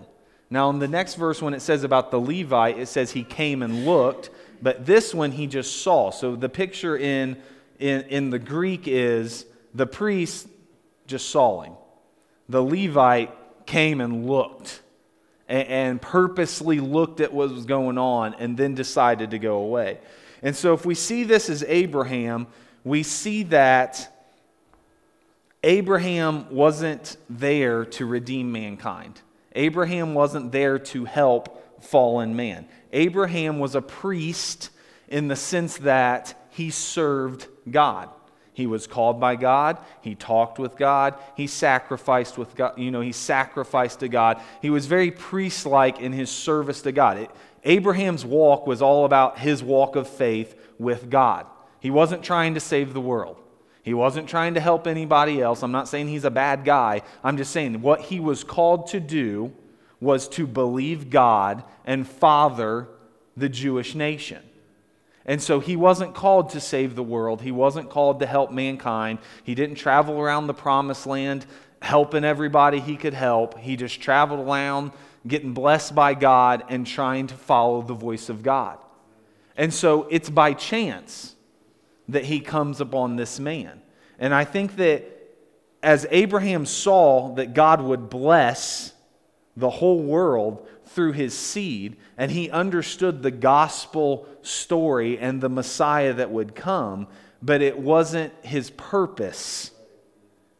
Now, 0.50 0.70
in 0.70 0.78
the 0.78 0.88
next 0.88 1.16
verse, 1.16 1.42
when 1.42 1.54
it 1.54 1.60
says 1.60 1.84
about 1.84 2.10
the 2.10 2.20
Levite, 2.20 2.78
it 2.78 2.86
says 2.86 3.10
he 3.10 3.24
came 3.24 3.62
and 3.62 3.84
looked, 3.84 4.30
but 4.62 4.86
this 4.86 5.14
one 5.14 5.32
he 5.32 5.46
just 5.46 5.82
saw. 5.82 6.10
So 6.10 6.36
the 6.36 6.48
picture 6.48 6.96
in, 6.96 7.36
in, 7.78 8.02
in 8.02 8.30
the 8.30 8.38
Greek 8.38 8.86
is 8.86 9.46
the 9.74 9.86
priest 9.86 10.48
just 11.06 11.28
sawing. 11.30 11.76
The 12.48 12.62
Levite 12.62 13.32
came 13.66 14.00
and 14.00 14.26
looked 14.26 14.82
and, 15.48 15.68
and 15.68 16.02
purposely 16.02 16.80
looked 16.80 17.20
at 17.20 17.32
what 17.32 17.50
was 17.50 17.64
going 17.64 17.98
on 17.98 18.34
and 18.34 18.56
then 18.56 18.74
decided 18.74 19.30
to 19.32 19.38
go 19.38 19.58
away. 19.58 19.98
And 20.42 20.54
so, 20.54 20.72
if 20.72 20.86
we 20.86 20.94
see 20.94 21.24
this 21.24 21.50
as 21.50 21.64
Abraham, 21.64 22.46
we 22.84 23.02
see 23.02 23.42
that 23.44 24.14
Abraham 25.64 26.48
wasn't 26.50 27.16
there 27.28 27.84
to 27.84 28.06
redeem 28.06 28.52
mankind. 28.52 29.20
Abraham 29.54 30.14
wasn't 30.14 30.52
there 30.52 30.78
to 30.78 31.04
help 31.04 31.64
fallen 31.80 32.36
man. 32.36 32.68
Abraham 32.92 33.58
was 33.58 33.74
a 33.74 33.82
priest 33.82 34.70
in 35.08 35.28
the 35.28 35.36
sense 35.36 35.78
that 35.78 36.34
he 36.50 36.70
served 36.70 37.46
God. 37.70 38.10
He 38.52 38.66
was 38.66 38.88
called 38.88 39.20
by 39.20 39.36
God. 39.36 39.78
He 40.00 40.16
talked 40.16 40.58
with 40.58 40.76
God. 40.76 41.14
He 41.36 41.46
sacrificed 41.46 42.36
with 42.36 42.56
God. 42.56 42.76
You 42.76 42.90
know, 42.90 43.00
he 43.00 43.12
sacrificed 43.12 44.00
to 44.00 44.08
God. 44.08 44.40
He 44.60 44.68
was 44.68 44.86
very 44.86 45.12
priest 45.12 45.64
like 45.64 46.00
in 46.00 46.12
his 46.12 46.28
service 46.28 46.82
to 46.82 46.90
God. 46.90 47.18
It, 47.18 47.30
Abraham's 47.62 48.24
walk 48.24 48.66
was 48.66 48.82
all 48.82 49.04
about 49.04 49.38
his 49.38 49.62
walk 49.62 49.94
of 49.94 50.08
faith 50.08 50.60
with 50.78 51.08
God. 51.08 51.46
He 51.78 51.90
wasn't 51.90 52.24
trying 52.24 52.54
to 52.54 52.60
save 52.60 52.94
the 52.94 53.00
world. 53.00 53.36
He 53.82 53.94
wasn't 53.94 54.28
trying 54.28 54.54
to 54.54 54.60
help 54.60 54.86
anybody 54.86 55.40
else. 55.40 55.62
I'm 55.62 55.72
not 55.72 55.88
saying 55.88 56.08
he's 56.08 56.24
a 56.24 56.30
bad 56.30 56.64
guy. 56.64 57.02
I'm 57.22 57.36
just 57.36 57.52
saying 57.52 57.80
what 57.80 58.00
he 58.00 58.18
was 58.18 58.42
called 58.42 58.88
to 58.88 58.98
do 59.00 59.52
was 60.00 60.28
to 60.28 60.46
believe 60.46 61.10
God 61.10 61.64
and 61.84 62.06
father 62.06 62.88
the 63.36 63.48
Jewish 63.48 63.94
nation. 63.94 64.42
And 65.24 65.42
so 65.42 65.60
he 65.60 65.76
wasn't 65.76 66.14
called 66.14 66.50
to 66.50 66.60
save 66.60 66.94
the 66.94 67.02
world. 67.02 67.42
He 67.42 67.52
wasn't 67.52 67.90
called 67.90 68.20
to 68.20 68.26
help 68.26 68.50
mankind. 68.50 69.18
He 69.44 69.54
didn't 69.54 69.76
travel 69.76 70.18
around 70.18 70.46
the 70.46 70.54
promised 70.54 71.06
land 71.06 71.44
helping 71.82 72.24
everybody 72.24 72.80
he 72.80 72.96
could 72.96 73.14
help. 73.14 73.58
He 73.58 73.76
just 73.76 74.00
traveled 74.00 74.48
around 74.48 74.92
getting 75.26 75.52
blessed 75.52 75.94
by 75.94 76.14
God 76.14 76.64
and 76.68 76.86
trying 76.86 77.26
to 77.26 77.34
follow 77.34 77.82
the 77.82 77.94
voice 77.94 78.28
of 78.28 78.42
God. 78.42 78.78
And 79.56 79.72
so 79.74 80.06
it's 80.10 80.30
by 80.30 80.54
chance 80.54 81.34
that 82.08 82.24
he 82.24 82.40
comes 82.40 82.80
upon 82.80 83.16
this 83.16 83.38
man. 83.38 83.82
And 84.18 84.32
I 84.32 84.44
think 84.44 84.76
that 84.76 85.04
as 85.82 86.06
Abraham 86.10 86.64
saw 86.64 87.34
that 87.34 87.54
God 87.54 87.82
would 87.82 88.08
bless 88.08 88.92
the 89.58 89.70
whole 89.70 90.02
world 90.02 90.66
through 90.86 91.12
his 91.12 91.34
seed, 91.34 91.96
and 92.16 92.30
he 92.30 92.50
understood 92.50 93.22
the 93.22 93.30
gospel 93.30 94.26
story 94.42 95.18
and 95.18 95.40
the 95.40 95.48
Messiah 95.48 96.12
that 96.14 96.30
would 96.30 96.54
come, 96.54 97.06
but 97.42 97.60
it 97.60 97.78
wasn't 97.78 98.32
his 98.42 98.70
purpose 98.70 99.72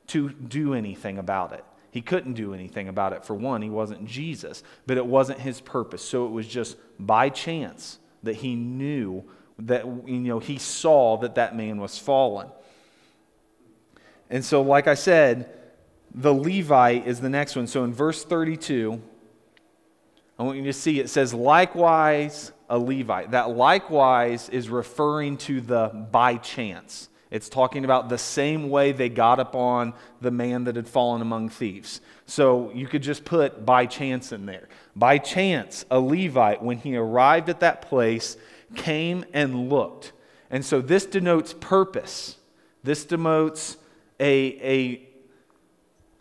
to 0.09 0.31
do 0.31 0.75
anything 0.75 1.19
about 1.19 1.53
it. 1.53 1.65
He 1.91 2.03
couldn't 2.03 2.35
do 2.35 2.55
anything 2.55 2.89
about 2.89 3.13
it. 3.13 3.25
For 3.25 3.35
one, 3.35 3.63
he 3.63 3.71
wasn't 3.71 4.05
Jesus, 4.05 4.63
but 4.87 4.97
it 4.97 5.07
wasn't 5.07 5.41
his 5.41 5.61
purpose. 5.61 6.03
So 6.03 6.27
it 6.27 6.31
was 6.31 6.47
just 6.47 6.77
by 6.99 7.29
chance 7.29 7.99
that 8.23 8.37
he 8.37 8.55
knew 8.55 9.25
that, 9.61 9.87
you 10.07 10.21
know, 10.21 10.39
he 10.39 10.59
saw 10.59 11.17
that 11.19 11.37
that 11.37 11.57
man 11.57 11.81
was 11.81 11.99
fallen. 11.99 12.49
And 14.31 14.45
so, 14.45 14.63
like 14.63 14.87
I 14.87 14.95
said, 14.95 15.58
the 16.19 16.35
Levite 16.35 17.07
is 17.07 17.21
the 17.21 17.29
next 17.29 17.55
one. 17.55 17.69
So 17.69 17.85
in 17.85 17.95
verse 17.95 18.25
32, 18.25 19.01
I 20.37 20.43
want 20.43 20.59
you 20.59 20.65
to 20.65 20.73
see 20.73 20.99
it 20.99 21.09
says, 21.11 21.33
likewise 21.33 22.51
a 22.69 22.77
Levite. 22.77 23.31
That 23.31 23.51
likewise 23.51 24.49
is 24.49 24.69
referring 24.69 25.37
to 25.39 25.61
the 25.61 26.09
by 26.11 26.37
chance. 26.37 27.09
It's 27.31 27.49
talking 27.49 27.85
about 27.85 28.09
the 28.09 28.19
same 28.19 28.69
way 28.69 28.91
they 28.91 29.09
got 29.09 29.39
upon 29.39 29.95
the 30.21 30.31
man 30.33 30.65
that 30.65 30.75
had 30.75 30.89
fallen 30.89 31.23
among 31.23 31.51
thieves. 31.51 32.01
So 32.27 32.73
you 32.73 32.89
could 32.89 33.03
just 33.03 33.25
put 33.25 33.65
by 33.65 33.87
chance 33.87 34.33
in 34.33 34.45
there. 34.45 34.69
By 34.97 35.19
chance, 35.19 35.85
a 35.91 36.01
Levite, 36.01 36.63
when 36.63 36.79
he 36.79 36.97
arrived 36.97 37.49
at 37.49 37.61
that 37.61 37.83
place, 37.83 38.37
came 38.75 39.25
and 39.33 39.69
looked. 39.69 40.13
And 40.51 40.65
so 40.65 40.81
this 40.81 41.07
denotes 41.07 41.53
purpose. 41.53 42.39
This 42.83 43.05
denotes 43.05 43.77
a, 44.19 44.27
a 44.63 45.08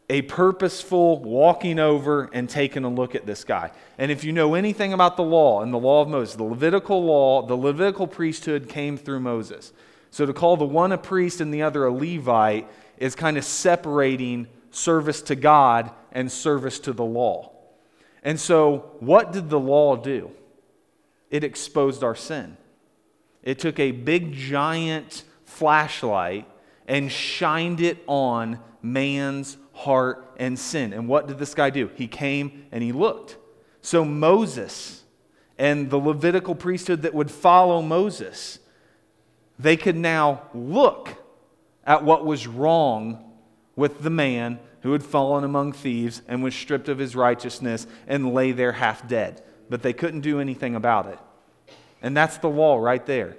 a 0.09 0.21
purposeful 0.21 1.19
walking 1.19 1.79
over 1.79 2.29
and 2.31 2.49
taking 2.49 2.85
a 2.85 2.89
look 2.89 3.13
at 3.13 3.25
this 3.25 3.43
guy. 3.43 3.71
And 3.97 4.09
if 4.09 4.23
you 4.23 4.31
know 4.31 4.55
anything 4.55 4.93
about 4.93 5.17
the 5.17 5.23
law 5.23 5.61
and 5.61 5.73
the 5.73 5.77
law 5.77 6.01
of 6.01 6.07
Moses, 6.07 6.35
the 6.35 6.43
Levitical 6.43 7.03
law, 7.03 7.45
the 7.45 7.57
Levitical 7.57 8.07
priesthood 8.07 8.69
came 8.69 8.97
through 8.97 9.19
Moses. 9.19 9.73
So 10.11 10.25
to 10.25 10.33
call 10.33 10.55
the 10.55 10.65
one 10.65 10.93
a 10.93 10.97
priest 10.97 11.41
and 11.41 11.53
the 11.53 11.61
other 11.61 11.85
a 11.85 11.91
Levite 11.91 12.67
is 12.97 13.15
kind 13.15 13.37
of 13.37 13.43
separating 13.43 14.47
service 14.71 15.21
to 15.23 15.35
God 15.35 15.91
and 16.11 16.31
service 16.31 16.79
to 16.79 16.93
the 16.93 17.05
law. 17.05 17.51
And 18.23 18.39
so, 18.39 18.91
what 18.99 19.31
did 19.31 19.49
the 19.49 19.59
law 19.59 19.95
do? 19.95 20.31
It 21.29 21.43
exposed 21.43 22.03
our 22.03 22.15
sin. 22.15 22.57
It 23.43 23.59
took 23.59 23.79
a 23.79 23.91
big, 23.91 24.33
giant 24.33 25.23
flashlight 25.45 26.45
and 26.87 27.11
shined 27.11 27.79
it 27.79 28.03
on 28.07 28.59
man's 28.81 29.57
heart, 29.77 30.33
and 30.37 30.57
sin. 30.57 30.91
And 30.91 31.07
what 31.07 31.27
did 31.27 31.37
this 31.37 31.53
guy 31.53 31.69
do? 31.69 31.91
He 31.95 32.07
came 32.07 32.65
and 32.71 32.83
he 32.83 32.91
looked. 32.91 33.37
So 33.81 34.03
Moses 34.03 35.03
and 35.57 35.89
the 35.89 35.97
Levitical 35.97 36.55
priesthood 36.55 37.03
that 37.03 37.13
would 37.13 37.29
follow 37.29 37.81
Moses, 37.81 38.59
they 39.59 39.77
could 39.77 39.95
now 39.95 40.41
look 40.53 41.15
at 41.85 42.03
what 42.03 42.25
was 42.25 42.47
wrong 42.47 43.23
with 43.75 44.01
the 44.01 44.09
man 44.09 44.59
who 44.81 44.93
had 44.93 45.03
fallen 45.03 45.43
among 45.43 45.73
thieves 45.73 46.21
and 46.27 46.43
was 46.43 46.55
stripped 46.55 46.89
of 46.89 46.97
his 46.97 47.15
righteousness 47.15 47.85
and 48.07 48.33
lay 48.33 48.51
there 48.51 48.73
half 48.73 49.07
dead. 49.07 49.43
But 49.69 49.83
they 49.83 49.93
couldn't 49.93 50.21
do 50.21 50.39
anything 50.39 50.75
about 50.75 51.05
it. 51.07 51.19
And 52.01 52.17
that's 52.17 52.37
the 52.37 52.49
law 52.49 52.77
right 52.77 53.05
there. 53.05 53.37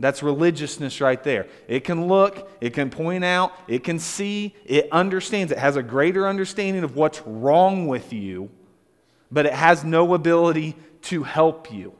That's 0.00 0.22
religiousness 0.22 1.02
right 1.02 1.22
there. 1.22 1.46
It 1.68 1.84
can 1.84 2.08
look, 2.08 2.50
it 2.62 2.72
can 2.72 2.88
point 2.88 3.22
out, 3.22 3.52
it 3.68 3.84
can 3.84 3.98
see, 3.98 4.54
it 4.64 4.88
understands, 4.90 5.52
it 5.52 5.58
has 5.58 5.76
a 5.76 5.82
greater 5.82 6.26
understanding 6.26 6.82
of 6.82 6.96
what's 6.96 7.20
wrong 7.26 7.86
with 7.86 8.10
you, 8.10 8.50
but 9.30 9.44
it 9.44 9.52
has 9.52 9.84
no 9.84 10.14
ability 10.14 10.74
to 11.02 11.22
help 11.22 11.70
you. 11.70 11.92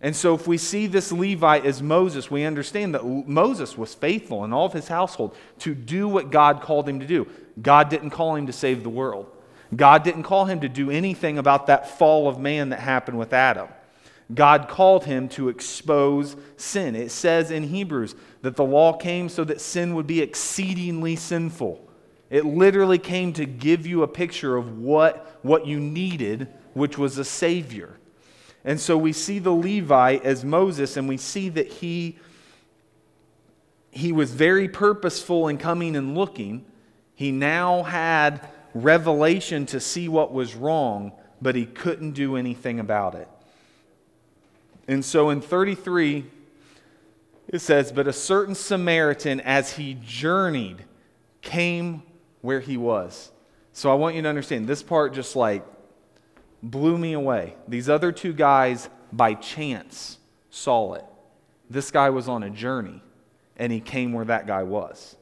And 0.00 0.14
so, 0.14 0.34
if 0.34 0.46
we 0.46 0.56
see 0.56 0.86
this 0.86 1.10
Levite 1.10 1.66
as 1.66 1.82
Moses, 1.82 2.30
we 2.30 2.44
understand 2.44 2.94
that 2.94 3.04
Moses 3.04 3.76
was 3.76 3.94
faithful 3.94 4.44
in 4.44 4.52
all 4.52 4.66
of 4.66 4.72
his 4.72 4.86
household 4.86 5.34
to 5.60 5.74
do 5.74 6.06
what 6.06 6.30
God 6.30 6.60
called 6.60 6.88
him 6.88 7.00
to 7.00 7.06
do. 7.06 7.26
God 7.60 7.88
didn't 7.88 8.10
call 8.10 8.36
him 8.36 8.46
to 8.46 8.52
save 8.52 8.84
the 8.84 8.88
world, 8.88 9.26
God 9.74 10.04
didn't 10.04 10.22
call 10.22 10.44
him 10.44 10.60
to 10.60 10.68
do 10.68 10.92
anything 10.92 11.38
about 11.38 11.66
that 11.66 11.98
fall 11.98 12.28
of 12.28 12.38
man 12.38 12.68
that 12.68 12.78
happened 12.78 13.18
with 13.18 13.32
Adam. 13.32 13.66
God 14.34 14.68
called 14.68 15.04
him 15.04 15.28
to 15.30 15.48
expose 15.48 16.36
sin. 16.56 16.96
It 16.96 17.10
says 17.10 17.50
in 17.50 17.62
Hebrews 17.64 18.16
that 18.42 18.56
the 18.56 18.64
law 18.64 18.92
came 18.92 19.28
so 19.28 19.44
that 19.44 19.60
sin 19.60 19.94
would 19.94 20.06
be 20.06 20.20
exceedingly 20.20 21.14
sinful. 21.14 21.86
It 22.28 22.44
literally 22.44 22.98
came 22.98 23.32
to 23.34 23.46
give 23.46 23.86
you 23.86 24.02
a 24.02 24.08
picture 24.08 24.56
of 24.56 24.78
what, 24.78 25.38
what 25.42 25.66
you 25.66 25.78
needed, 25.78 26.48
which 26.74 26.98
was 26.98 27.18
a 27.18 27.24
Savior. 27.24 27.98
And 28.64 28.80
so 28.80 28.98
we 28.98 29.12
see 29.12 29.38
the 29.38 29.52
Levite 29.52 30.24
as 30.24 30.44
Moses, 30.44 30.96
and 30.96 31.08
we 31.08 31.18
see 31.18 31.48
that 31.50 31.68
he, 31.68 32.18
he 33.92 34.10
was 34.10 34.32
very 34.32 34.68
purposeful 34.68 35.46
in 35.46 35.56
coming 35.56 35.94
and 35.94 36.16
looking. 36.16 36.66
He 37.14 37.30
now 37.30 37.84
had 37.84 38.48
revelation 38.74 39.66
to 39.66 39.78
see 39.78 40.08
what 40.08 40.32
was 40.32 40.56
wrong, 40.56 41.12
but 41.40 41.54
he 41.54 41.64
couldn't 41.64 42.12
do 42.12 42.34
anything 42.34 42.80
about 42.80 43.14
it. 43.14 43.28
And 44.88 45.04
so 45.04 45.30
in 45.30 45.40
33, 45.40 46.26
it 47.48 47.58
says, 47.60 47.92
But 47.92 48.06
a 48.06 48.12
certain 48.12 48.54
Samaritan, 48.54 49.40
as 49.40 49.74
he 49.74 49.96
journeyed, 50.02 50.84
came 51.42 52.02
where 52.40 52.60
he 52.60 52.76
was. 52.76 53.30
So 53.72 53.90
I 53.90 53.94
want 53.94 54.16
you 54.16 54.22
to 54.22 54.28
understand 54.28 54.66
this 54.66 54.82
part 54.82 55.12
just 55.12 55.36
like 55.36 55.64
blew 56.62 56.98
me 56.98 57.12
away. 57.12 57.54
These 57.68 57.88
other 57.88 58.12
two 58.12 58.32
guys, 58.32 58.88
by 59.12 59.34
chance, 59.34 60.18
saw 60.50 60.94
it. 60.94 61.04
This 61.68 61.90
guy 61.90 62.10
was 62.10 62.28
on 62.28 62.42
a 62.42 62.50
journey, 62.50 63.02
and 63.56 63.72
he 63.72 63.80
came 63.80 64.12
where 64.12 64.24
that 64.24 64.46
guy 64.46 64.62
was. 64.62 65.16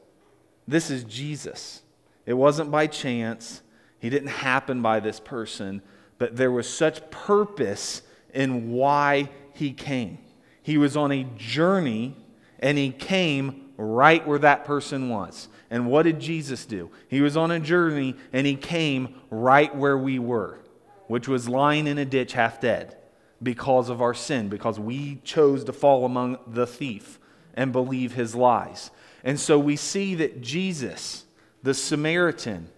This 0.67 0.89
is 0.89 1.03
Jesus. 1.03 1.81
It 2.25 2.33
wasn't 2.33 2.71
by 2.71 2.87
chance, 2.87 3.61
He 3.99 4.09
didn't 4.09 4.29
happen 4.29 4.81
by 4.81 4.99
this 4.99 5.19
person, 5.19 5.81
but 6.17 6.35
there 6.35 6.51
was 6.51 6.67
such 6.67 7.09
purpose 7.09 8.01
in 8.33 8.71
why 8.71 9.29
he 9.57 9.71
came. 9.71 10.19
He 10.61 10.77
was 10.77 10.97
on 10.97 11.11
a 11.11 11.23
journey 11.37 12.15
and 12.59 12.77
he 12.77 12.91
came 12.91 13.69
right 13.77 14.25
where 14.25 14.39
that 14.39 14.65
person 14.65 15.09
was. 15.09 15.47
And 15.69 15.87
what 15.87 16.03
did 16.03 16.19
Jesus 16.19 16.65
do? 16.65 16.89
He 17.07 17.21
was 17.21 17.35
on 17.35 17.51
a 17.51 17.59
journey 17.59 18.15
and 18.31 18.47
he 18.47 18.55
came 18.55 19.15
right 19.29 19.75
where 19.75 19.97
we 19.97 20.19
were, 20.19 20.59
which 21.07 21.27
was 21.27 21.49
lying 21.49 21.87
in 21.87 21.97
a 21.97 22.05
ditch 22.05 22.33
half 22.33 22.61
dead 22.61 22.97
because 23.43 23.89
of 23.89 24.01
our 24.01 24.13
sin, 24.13 24.49
because 24.49 24.79
we 24.79 25.19
chose 25.23 25.63
to 25.65 25.73
fall 25.73 26.05
among 26.05 26.37
the 26.47 26.65
thief 26.65 27.19
and 27.53 27.71
believe 27.71 28.13
his 28.13 28.35
lies. 28.35 28.91
And 29.23 29.39
so 29.39 29.59
we 29.59 29.75
see 29.75 30.15
that 30.15 30.41
Jesus, 30.41 31.25
the 31.63 31.73
Samaritan, 31.73 32.69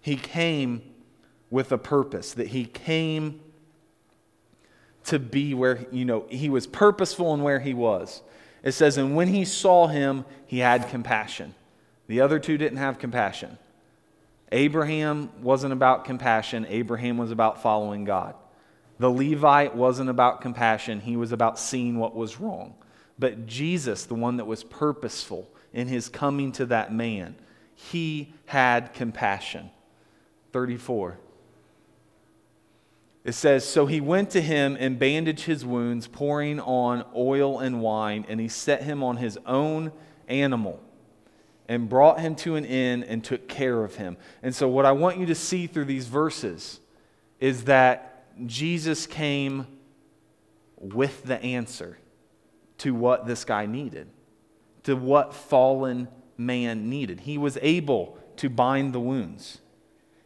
he 0.00 0.16
came 0.16 0.82
with 1.50 1.72
a 1.72 1.78
purpose, 1.78 2.32
that 2.34 2.48
he 2.48 2.64
came 2.64 3.40
to 5.04 5.18
be 5.18 5.54
where, 5.54 5.86
you 5.90 6.04
know, 6.04 6.26
he 6.28 6.48
was 6.48 6.66
purposeful 6.66 7.34
in 7.34 7.42
where 7.42 7.60
he 7.60 7.74
was. 7.74 8.22
It 8.62 8.72
says, 8.72 8.98
and 8.98 9.16
when 9.16 9.28
he 9.28 9.44
saw 9.44 9.86
him, 9.86 10.24
he 10.46 10.58
had 10.58 10.88
compassion. 10.88 11.54
The 12.06 12.20
other 12.20 12.38
two 12.38 12.58
didn't 12.58 12.78
have 12.78 12.98
compassion. 12.98 13.58
Abraham 14.52 15.30
wasn't 15.42 15.72
about 15.72 16.04
compassion, 16.04 16.66
Abraham 16.68 17.16
was 17.18 17.30
about 17.30 17.62
following 17.62 18.04
God. 18.04 18.34
The 18.98 19.10
Levite 19.10 19.74
wasn't 19.74 20.10
about 20.10 20.40
compassion, 20.40 21.00
he 21.00 21.16
was 21.16 21.32
about 21.32 21.58
seeing 21.58 21.98
what 21.98 22.14
was 22.14 22.40
wrong. 22.40 22.74
But 23.18 23.46
Jesus, 23.46 24.06
the 24.06 24.14
one 24.14 24.38
that 24.38 24.46
was 24.46 24.64
purposeful 24.64 25.48
in 25.72 25.86
his 25.86 26.08
coming 26.08 26.52
to 26.52 26.66
that 26.66 26.92
man, 26.92 27.36
he 27.74 28.32
had 28.46 28.92
compassion. 28.92 29.70
34. 30.52 31.18
It 33.24 33.32
says, 33.32 33.64
So 33.66 33.86
he 33.86 34.00
went 34.00 34.30
to 34.30 34.40
him 34.40 34.76
and 34.78 34.98
bandaged 34.98 35.44
his 35.44 35.64
wounds, 35.64 36.06
pouring 36.06 36.60
on 36.60 37.04
oil 37.14 37.58
and 37.58 37.82
wine, 37.82 38.24
and 38.28 38.40
he 38.40 38.48
set 38.48 38.82
him 38.82 39.02
on 39.02 39.18
his 39.18 39.38
own 39.46 39.92
animal 40.28 40.80
and 41.68 41.88
brought 41.88 42.20
him 42.20 42.34
to 42.34 42.56
an 42.56 42.64
inn 42.64 43.04
and 43.04 43.22
took 43.22 43.46
care 43.46 43.84
of 43.84 43.96
him. 43.96 44.16
And 44.42 44.54
so, 44.54 44.68
what 44.68 44.86
I 44.86 44.92
want 44.92 45.18
you 45.18 45.26
to 45.26 45.34
see 45.34 45.66
through 45.66 45.84
these 45.84 46.06
verses 46.06 46.80
is 47.38 47.64
that 47.64 48.24
Jesus 48.46 49.06
came 49.06 49.66
with 50.76 51.22
the 51.24 51.40
answer 51.42 51.98
to 52.78 52.94
what 52.94 53.26
this 53.26 53.44
guy 53.44 53.66
needed, 53.66 54.08
to 54.84 54.96
what 54.96 55.34
fallen 55.34 56.08
man 56.36 56.88
needed. 56.88 57.20
He 57.20 57.36
was 57.36 57.58
able 57.60 58.18
to 58.36 58.48
bind 58.48 58.94
the 58.94 59.00
wounds. 59.00 59.60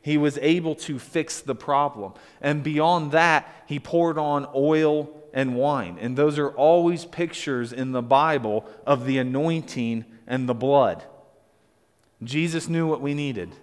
He 0.05 0.19
was 0.19 0.39
able 0.43 0.75
to 0.75 0.99
fix 0.99 1.41
the 1.41 1.55
problem. 1.55 2.13
And 2.43 2.63
beyond 2.63 3.13
that, 3.13 3.65
he 3.67 3.81
poured 3.81 4.19
on 4.19 4.47
oil 4.55 5.09
and 5.33 5.57
wine. 5.57 5.97
And 5.99 6.15
those 6.15 6.39
are 6.39 6.51
always 6.51 7.07
pictures 7.07 7.73
in 7.73 7.93
the 7.93 8.03
Bible 8.03 8.69
of 8.87 9.07
the 9.07 9.17
anointing 9.17 10.05
and 10.27 10.47
the 10.47 10.53
blood. 10.53 11.03
Jesus 12.23 12.69
knew 12.69 12.87
what 12.87 13.01
we 13.01 13.15
needed. 13.15 13.57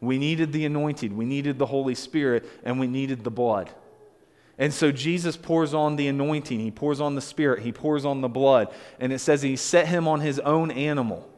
We 0.00 0.18
needed 0.18 0.52
the 0.52 0.64
anointed, 0.64 1.12
we 1.12 1.24
needed 1.24 1.60
the 1.60 1.66
Holy 1.66 1.94
Spirit, 1.94 2.48
and 2.64 2.80
we 2.80 2.88
needed 2.88 3.22
the 3.22 3.30
blood. 3.30 3.70
And 4.58 4.74
so 4.74 4.90
Jesus 4.90 5.36
pours 5.36 5.72
on 5.72 5.94
the 5.94 6.08
anointing, 6.08 6.58
he 6.58 6.72
pours 6.72 7.00
on 7.00 7.14
the 7.14 7.20
Spirit, 7.20 7.62
he 7.62 7.70
pours 7.70 8.04
on 8.04 8.22
the 8.22 8.28
blood. 8.28 8.74
And 8.98 9.12
it 9.12 9.20
says 9.20 9.40
he 9.42 9.54
set 9.54 9.86
him 9.86 10.08
on 10.08 10.20
his 10.20 10.40
own 10.40 10.72
animal. 10.72 11.30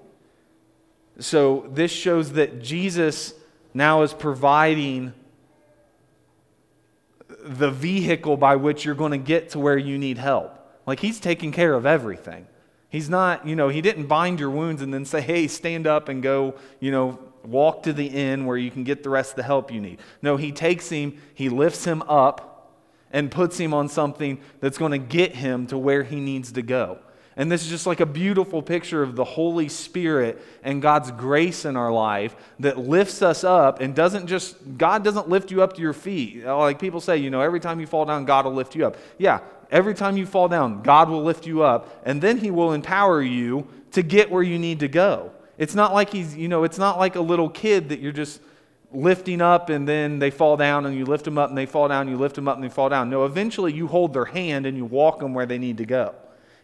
So 1.18 1.68
this 1.70 1.92
shows 1.92 2.32
that 2.32 2.62
Jesus 2.62 3.34
now 3.74 4.02
is 4.02 4.12
providing 4.12 5.12
the 7.44 7.70
vehicle 7.70 8.36
by 8.36 8.56
which 8.56 8.84
you're 8.84 8.94
going 8.94 9.12
to 9.12 9.18
get 9.18 9.50
to 9.50 9.58
where 9.58 9.78
you 9.78 9.98
need 9.98 10.18
help. 10.18 10.58
Like 10.86 11.00
he's 11.00 11.20
taking 11.20 11.52
care 11.52 11.74
of 11.74 11.86
everything. 11.86 12.46
He's 12.88 13.08
not, 13.08 13.46
you 13.46 13.56
know, 13.56 13.68
he 13.68 13.80
didn't 13.80 14.06
bind 14.06 14.38
your 14.38 14.50
wounds 14.50 14.82
and 14.82 14.92
then 14.92 15.04
say, 15.04 15.20
hey, 15.20 15.48
stand 15.48 15.86
up 15.86 16.08
and 16.08 16.22
go, 16.22 16.54
you 16.78 16.90
know, 16.90 17.18
walk 17.44 17.84
to 17.84 17.92
the 17.92 18.06
inn 18.06 18.44
where 18.44 18.56
you 18.56 18.70
can 18.70 18.84
get 18.84 19.02
the 19.02 19.10
rest 19.10 19.30
of 19.30 19.36
the 19.36 19.42
help 19.42 19.72
you 19.72 19.80
need. 19.80 19.98
No, 20.20 20.36
he 20.36 20.52
takes 20.52 20.90
him, 20.90 21.18
he 21.34 21.48
lifts 21.48 21.84
him 21.84 22.02
up 22.02 22.70
and 23.10 23.30
puts 23.30 23.58
him 23.58 23.74
on 23.74 23.88
something 23.88 24.40
that's 24.60 24.78
going 24.78 24.92
to 24.92 24.98
get 24.98 25.34
him 25.34 25.66
to 25.68 25.78
where 25.78 26.02
he 26.02 26.20
needs 26.20 26.52
to 26.52 26.62
go. 26.62 26.98
And 27.36 27.50
this 27.50 27.62
is 27.62 27.68
just 27.68 27.86
like 27.86 28.00
a 28.00 28.06
beautiful 28.06 28.60
picture 28.62 29.02
of 29.02 29.16
the 29.16 29.24
Holy 29.24 29.68
Spirit 29.68 30.42
and 30.62 30.82
God's 30.82 31.10
grace 31.10 31.64
in 31.64 31.76
our 31.76 31.90
life 31.90 32.36
that 32.60 32.78
lifts 32.78 33.22
us 33.22 33.42
up 33.42 33.80
and 33.80 33.94
doesn't 33.94 34.26
just, 34.26 34.56
God 34.76 35.02
doesn't 35.02 35.30
lift 35.30 35.50
you 35.50 35.62
up 35.62 35.72
to 35.74 35.80
your 35.80 35.94
feet. 35.94 36.44
Like 36.44 36.78
people 36.78 37.00
say, 37.00 37.16
you 37.16 37.30
know, 37.30 37.40
every 37.40 37.60
time 37.60 37.80
you 37.80 37.86
fall 37.86 38.04
down, 38.04 38.26
God 38.26 38.44
will 38.44 38.52
lift 38.52 38.76
you 38.76 38.86
up. 38.86 38.98
Yeah, 39.16 39.40
every 39.70 39.94
time 39.94 40.18
you 40.18 40.26
fall 40.26 40.48
down, 40.48 40.82
God 40.82 41.08
will 41.08 41.22
lift 41.22 41.46
you 41.46 41.62
up 41.62 42.02
and 42.04 42.20
then 42.20 42.36
He 42.36 42.50
will 42.50 42.72
empower 42.72 43.22
you 43.22 43.66
to 43.92 44.02
get 44.02 44.30
where 44.30 44.42
you 44.42 44.58
need 44.58 44.80
to 44.80 44.88
go. 44.88 45.32
It's 45.56 45.74
not 45.74 45.94
like 45.94 46.10
He's, 46.10 46.36
you 46.36 46.48
know, 46.48 46.64
it's 46.64 46.78
not 46.78 46.98
like 46.98 47.16
a 47.16 47.20
little 47.20 47.48
kid 47.48 47.88
that 47.88 48.00
you're 48.00 48.12
just 48.12 48.40
lifting 48.92 49.40
up 49.40 49.70
and 49.70 49.88
then 49.88 50.18
they 50.18 50.30
fall 50.30 50.58
down 50.58 50.84
and 50.84 50.94
you 50.94 51.06
lift 51.06 51.24
them 51.24 51.38
up 51.38 51.48
and 51.48 51.56
they 51.56 51.64
fall 51.64 51.88
down, 51.88 52.02
and 52.02 52.10
you 52.10 52.18
lift 52.18 52.34
them 52.34 52.46
up 52.46 52.56
and 52.56 52.64
they 52.64 52.68
fall 52.68 52.90
down. 52.90 53.08
No, 53.08 53.24
eventually 53.24 53.72
you 53.72 53.86
hold 53.86 54.12
their 54.12 54.26
hand 54.26 54.66
and 54.66 54.76
you 54.76 54.84
walk 54.84 55.20
them 55.20 55.32
where 55.32 55.46
they 55.46 55.56
need 55.56 55.78
to 55.78 55.86
go. 55.86 56.14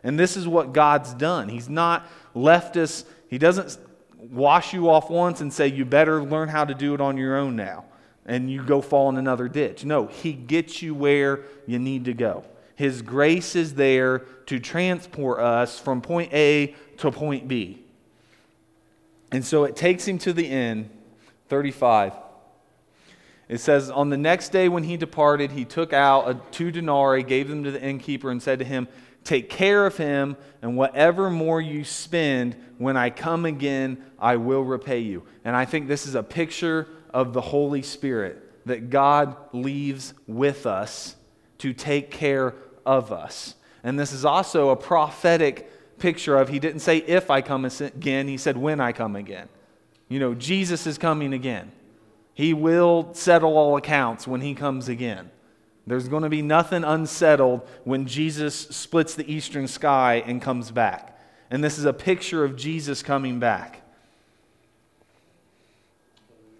And 0.02 0.18
this 0.18 0.36
is 0.36 0.46
what 0.46 0.72
God's 0.72 1.12
done. 1.14 1.48
He's 1.48 1.68
not 1.68 2.06
left 2.34 2.76
us, 2.76 3.04
He 3.28 3.38
doesn't 3.38 3.78
wash 4.18 4.72
you 4.72 4.90
off 4.90 5.10
once 5.10 5.40
and 5.40 5.52
say, 5.52 5.68
you 5.68 5.84
better 5.84 6.22
learn 6.22 6.48
how 6.48 6.64
to 6.64 6.74
do 6.74 6.94
it 6.94 7.00
on 7.00 7.16
your 7.16 7.36
own 7.36 7.56
now. 7.56 7.84
And 8.26 8.50
you 8.50 8.62
go 8.62 8.80
fall 8.80 9.08
in 9.08 9.16
another 9.16 9.48
ditch. 9.48 9.84
No, 9.84 10.06
He 10.06 10.32
gets 10.32 10.82
you 10.82 10.94
where 10.94 11.44
you 11.66 11.78
need 11.78 12.04
to 12.06 12.14
go. 12.14 12.44
His 12.78 13.02
grace 13.02 13.56
is 13.56 13.74
there 13.74 14.20
to 14.46 14.60
transport 14.60 15.40
us 15.40 15.80
from 15.80 16.00
point 16.00 16.32
A 16.32 16.76
to 16.98 17.10
point 17.10 17.48
B. 17.48 17.82
And 19.32 19.44
so 19.44 19.64
it 19.64 19.76
takes 19.76 20.06
him 20.06 20.18
to 20.18 20.32
the 20.32 20.46
inn, 20.46 20.88
35. 21.48 22.12
It 23.48 23.58
says, 23.58 23.90
On 23.90 24.10
the 24.10 24.16
next 24.16 24.50
day 24.50 24.68
when 24.68 24.84
he 24.84 24.96
departed, 24.96 25.52
he 25.52 25.64
took 25.64 25.92
out 25.92 26.28
a, 26.28 26.34
two 26.50 26.70
denarii, 26.70 27.22
gave 27.22 27.48
them 27.48 27.64
to 27.64 27.70
the 27.70 27.82
innkeeper, 27.82 28.30
and 28.30 28.42
said 28.42 28.58
to 28.60 28.64
him, 28.64 28.88
Take 29.28 29.50
care 29.50 29.84
of 29.84 29.98
him, 29.98 30.38
and 30.62 30.74
whatever 30.74 31.28
more 31.28 31.60
you 31.60 31.84
spend, 31.84 32.56
when 32.78 32.96
I 32.96 33.10
come 33.10 33.44
again, 33.44 34.02
I 34.18 34.36
will 34.36 34.62
repay 34.62 35.00
you. 35.00 35.22
And 35.44 35.54
I 35.54 35.66
think 35.66 35.86
this 35.86 36.06
is 36.06 36.14
a 36.14 36.22
picture 36.22 36.88
of 37.12 37.34
the 37.34 37.42
Holy 37.42 37.82
Spirit 37.82 38.42
that 38.64 38.88
God 38.88 39.36
leaves 39.52 40.14
with 40.26 40.64
us 40.64 41.14
to 41.58 41.74
take 41.74 42.10
care 42.10 42.54
of 42.86 43.12
us. 43.12 43.54
And 43.84 44.00
this 44.00 44.14
is 44.14 44.24
also 44.24 44.70
a 44.70 44.76
prophetic 44.76 45.98
picture 45.98 46.38
of, 46.38 46.48
he 46.48 46.58
didn't 46.58 46.80
say 46.80 46.96
if 46.96 47.30
I 47.30 47.42
come 47.42 47.66
again, 47.66 48.28
he 48.28 48.38
said 48.38 48.56
when 48.56 48.80
I 48.80 48.92
come 48.92 49.14
again. 49.14 49.50
You 50.08 50.20
know, 50.20 50.32
Jesus 50.32 50.86
is 50.86 50.96
coming 50.96 51.34
again. 51.34 51.70
He 52.32 52.54
will 52.54 53.12
settle 53.12 53.58
all 53.58 53.76
accounts 53.76 54.26
when 54.26 54.40
he 54.40 54.54
comes 54.54 54.88
again. 54.88 55.30
There's 55.88 56.08
going 56.08 56.22
to 56.22 56.28
be 56.28 56.42
nothing 56.42 56.84
unsettled 56.84 57.66
when 57.84 58.06
Jesus 58.06 58.54
splits 58.54 59.14
the 59.14 59.30
eastern 59.30 59.66
sky 59.66 60.22
and 60.26 60.40
comes 60.40 60.70
back. 60.70 61.18
And 61.50 61.64
this 61.64 61.78
is 61.78 61.86
a 61.86 61.92
picture 61.92 62.44
of 62.44 62.56
Jesus 62.56 63.02
coming 63.02 63.38
back. 63.40 63.82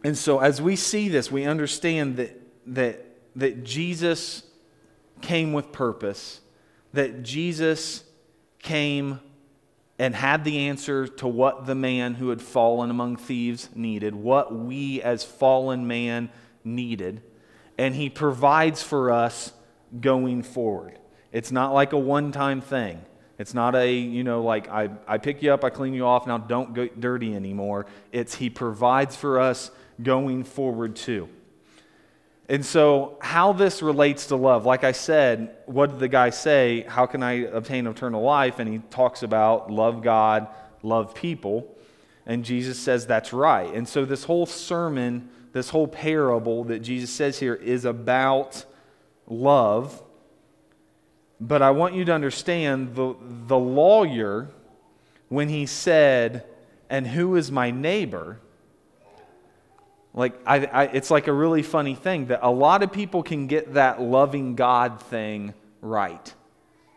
And 0.02 0.16
so, 0.16 0.38
as 0.38 0.62
we 0.62 0.76
see 0.76 1.08
this, 1.08 1.30
we 1.30 1.44
understand 1.44 2.16
that, 2.16 2.40
that, 2.66 3.04
that 3.36 3.64
Jesus 3.64 4.44
came 5.20 5.52
with 5.52 5.72
purpose, 5.72 6.40
that 6.94 7.22
Jesus 7.22 8.04
came 8.60 9.20
and 9.98 10.14
had 10.14 10.44
the 10.44 10.68
answer 10.68 11.06
to 11.06 11.26
what 11.26 11.66
the 11.66 11.74
man 11.74 12.14
who 12.14 12.30
had 12.30 12.40
fallen 12.40 12.88
among 12.88 13.16
thieves 13.16 13.68
needed, 13.74 14.14
what 14.14 14.54
we 14.54 15.02
as 15.02 15.24
fallen 15.24 15.86
man 15.86 16.30
needed 16.64 17.20
and 17.78 17.94
He 17.94 18.10
provides 18.10 18.82
for 18.82 19.10
us 19.10 19.52
going 20.00 20.42
forward. 20.42 20.98
It's 21.32 21.52
not 21.52 21.72
like 21.72 21.92
a 21.92 21.98
one 21.98 22.32
time 22.32 22.60
thing. 22.60 23.00
It's 23.38 23.54
not 23.54 23.76
a, 23.76 23.92
you 23.92 24.24
know, 24.24 24.42
like 24.42 24.68
I, 24.68 24.90
I 25.06 25.18
pick 25.18 25.42
you 25.42 25.52
up, 25.52 25.62
I 25.62 25.70
clean 25.70 25.94
you 25.94 26.04
off, 26.04 26.26
now 26.26 26.38
don't 26.38 26.74
get 26.74 27.00
dirty 27.00 27.34
anymore. 27.34 27.86
It's 28.10 28.34
He 28.34 28.50
provides 28.50 29.14
for 29.14 29.40
us 29.40 29.70
going 30.02 30.44
forward 30.44 30.96
too. 30.96 31.28
And 32.50 32.64
so, 32.64 33.18
how 33.20 33.52
this 33.52 33.82
relates 33.82 34.26
to 34.28 34.36
love, 34.36 34.64
like 34.64 34.82
I 34.82 34.92
said, 34.92 35.54
what 35.66 35.90
did 35.90 35.98
the 35.98 36.08
guy 36.08 36.30
say? 36.30 36.80
How 36.88 37.04
can 37.04 37.22
I 37.22 37.44
obtain 37.44 37.86
eternal 37.86 38.22
life? 38.22 38.58
And 38.58 38.70
he 38.70 38.78
talks 38.90 39.22
about 39.22 39.70
love 39.70 40.02
God, 40.02 40.48
love 40.82 41.14
people. 41.14 41.76
And 42.24 42.44
Jesus 42.44 42.78
says 42.78 43.06
that's 43.06 43.34
right. 43.34 43.72
And 43.74 43.86
so, 43.86 44.06
this 44.06 44.24
whole 44.24 44.46
sermon 44.46 45.28
this 45.52 45.70
whole 45.70 45.88
parable 45.88 46.64
that 46.64 46.80
Jesus 46.80 47.10
says 47.10 47.38
here 47.38 47.54
is 47.54 47.84
about 47.84 48.64
love. 49.26 50.02
But 51.40 51.62
I 51.62 51.70
want 51.70 51.94
you 51.94 52.04
to 52.04 52.12
understand 52.12 52.94
the, 52.94 53.14
the 53.46 53.58
lawyer, 53.58 54.48
when 55.28 55.48
he 55.48 55.66
said, 55.66 56.44
And 56.90 57.06
who 57.06 57.36
is 57.36 57.50
my 57.50 57.70
neighbor? 57.70 58.40
Like, 60.14 60.40
I, 60.46 60.64
I, 60.66 60.82
it's 60.84 61.10
like 61.10 61.28
a 61.28 61.32
really 61.32 61.62
funny 61.62 61.94
thing 61.94 62.26
that 62.26 62.40
a 62.42 62.50
lot 62.50 62.82
of 62.82 62.90
people 62.90 63.22
can 63.22 63.46
get 63.46 63.74
that 63.74 64.00
loving 64.00 64.56
God 64.56 65.00
thing 65.02 65.54
right. 65.80 66.34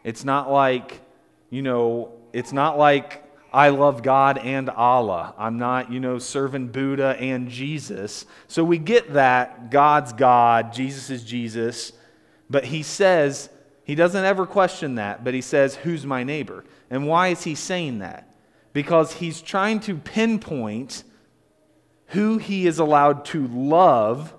It's 0.03 0.23
not 0.23 0.49
like, 0.51 1.01
you 1.49 1.61
know, 1.61 2.13
it's 2.33 2.51
not 2.51 2.79
like 2.79 3.23
I 3.53 3.69
love 3.69 4.01
God 4.01 4.37
and 4.37 4.69
Allah. 4.69 5.33
I'm 5.37 5.57
not, 5.57 5.91
you 5.91 5.99
know, 5.99 6.19
serving 6.19 6.69
Buddha 6.69 7.17
and 7.19 7.49
Jesus. 7.49 8.25
So 8.47 8.63
we 8.63 8.77
get 8.77 9.13
that 9.13 9.71
God's 9.71 10.13
God, 10.13 10.71
Jesus 10.71 11.09
is 11.09 11.23
Jesus. 11.23 11.91
But 12.49 12.65
he 12.65 12.83
says, 12.83 13.49
he 13.83 13.95
doesn't 13.95 14.23
ever 14.23 14.45
question 14.45 14.95
that, 14.95 15.23
but 15.23 15.33
he 15.33 15.41
says, 15.41 15.75
Who's 15.75 16.05
my 16.05 16.23
neighbor? 16.23 16.63
And 16.89 17.07
why 17.07 17.29
is 17.29 17.43
he 17.43 17.55
saying 17.55 17.99
that? 17.99 18.33
Because 18.73 19.13
he's 19.13 19.41
trying 19.41 19.81
to 19.81 19.97
pinpoint 19.97 21.03
who 22.07 22.37
he 22.37 22.67
is 22.67 22.79
allowed 22.79 23.25
to 23.25 23.47
love 23.47 24.33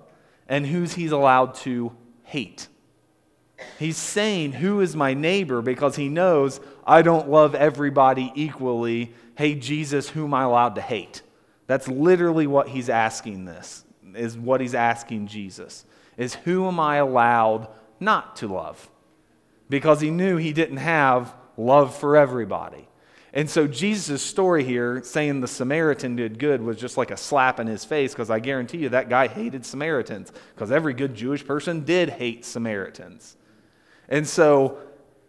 and 0.47 0.65
who's 0.65 0.93
he's 0.93 1.11
allowed 1.11 1.55
to 1.55 1.91
hate. 2.23 2.67
He's 3.77 3.97
saying, 3.97 4.53
Who 4.53 4.81
is 4.81 4.95
my 4.95 5.13
neighbor? 5.13 5.61
because 5.61 5.95
he 5.95 6.09
knows 6.09 6.59
I 6.85 7.01
don't 7.01 7.29
love 7.29 7.55
everybody 7.55 8.31
equally. 8.35 9.13
Hey, 9.35 9.55
Jesus, 9.55 10.09
who 10.09 10.25
am 10.25 10.33
I 10.33 10.43
allowed 10.43 10.75
to 10.75 10.81
hate? 10.81 11.21
That's 11.67 11.87
literally 11.87 12.47
what 12.47 12.69
he's 12.69 12.89
asking 12.89 13.45
this, 13.45 13.85
is 14.15 14.37
what 14.37 14.61
he's 14.61 14.75
asking 14.75 15.27
Jesus, 15.27 15.85
is 16.17 16.35
who 16.35 16.67
am 16.67 16.79
I 16.79 16.97
allowed 16.97 17.67
not 17.99 18.35
to 18.37 18.47
love? 18.47 18.89
Because 19.69 20.01
he 20.01 20.11
knew 20.11 20.37
he 20.37 20.53
didn't 20.53 20.77
have 20.77 21.33
love 21.57 21.95
for 21.95 22.17
everybody. 22.17 22.87
And 23.35 23.49
so 23.49 23.65
Jesus' 23.65 24.21
story 24.21 24.63
here, 24.63 25.01
saying 25.03 25.41
the 25.41 25.47
Samaritan 25.47 26.15
did 26.15 26.37
good, 26.37 26.61
was 26.61 26.77
just 26.77 26.97
like 26.97 27.09
a 27.09 27.17
slap 27.17 27.59
in 27.59 27.65
his 27.65 27.83
face 27.83 28.13
because 28.13 28.29
I 28.29 28.39
guarantee 28.39 28.77
you 28.77 28.89
that 28.89 29.09
guy 29.09 29.27
hated 29.27 29.65
Samaritans 29.65 30.31
because 30.53 30.71
every 30.71 30.93
good 30.93 31.15
Jewish 31.15 31.43
person 31.43 31.83
did 31.83 32.09
hate 32.09 32.45
Samaritans. 32.45 33.35
And 34.07 34.27
so 34.27 34.77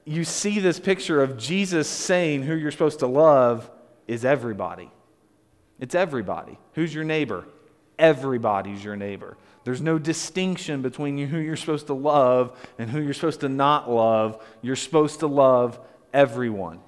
you 0.04 0.24
see 0.24 0.60
this 0.60 0.78
picture 0.78 1.22
of 1.22 1.38
Jesus 1.38 1.88
saying 1.88 2.42
who 2.42 2.54
you're 2.54 2.70
supposed 2.70 2.98
to 3.00 3.06
love 3.06 3.70
is 4.06 4.24
everybody. 4.24 4.90
It's 5.80 5.94
everybody. 5.94 6.58
Who's 6.74 6.94
your 6.94 7.04
neighbor? 7.04 7.46
Everybody's 7.98 8.84
your 8.84 8.96
neighbor. 8.96 9.36
There's 9.64 9.80
no 9.80 9.98
distinction 9.98 10.82
between 10.82 11.16
who 11.26 11.38
you're 11.38 11.56
supposed 11.56 11.86
to 11.86 11.94
love 11.94 12.56
and 12.78 12.90
who 12.90 13.00
you're 13.00 13.14
supposed 13.14 13.40
to 13.40 13.48
not 13.48 13.90
love. 13.90 14.44
You're 14.60 14.76
supposed 14.76 15.20
to 15.20 15.26
love 15.26 15.80
everyone. 16.12 16.80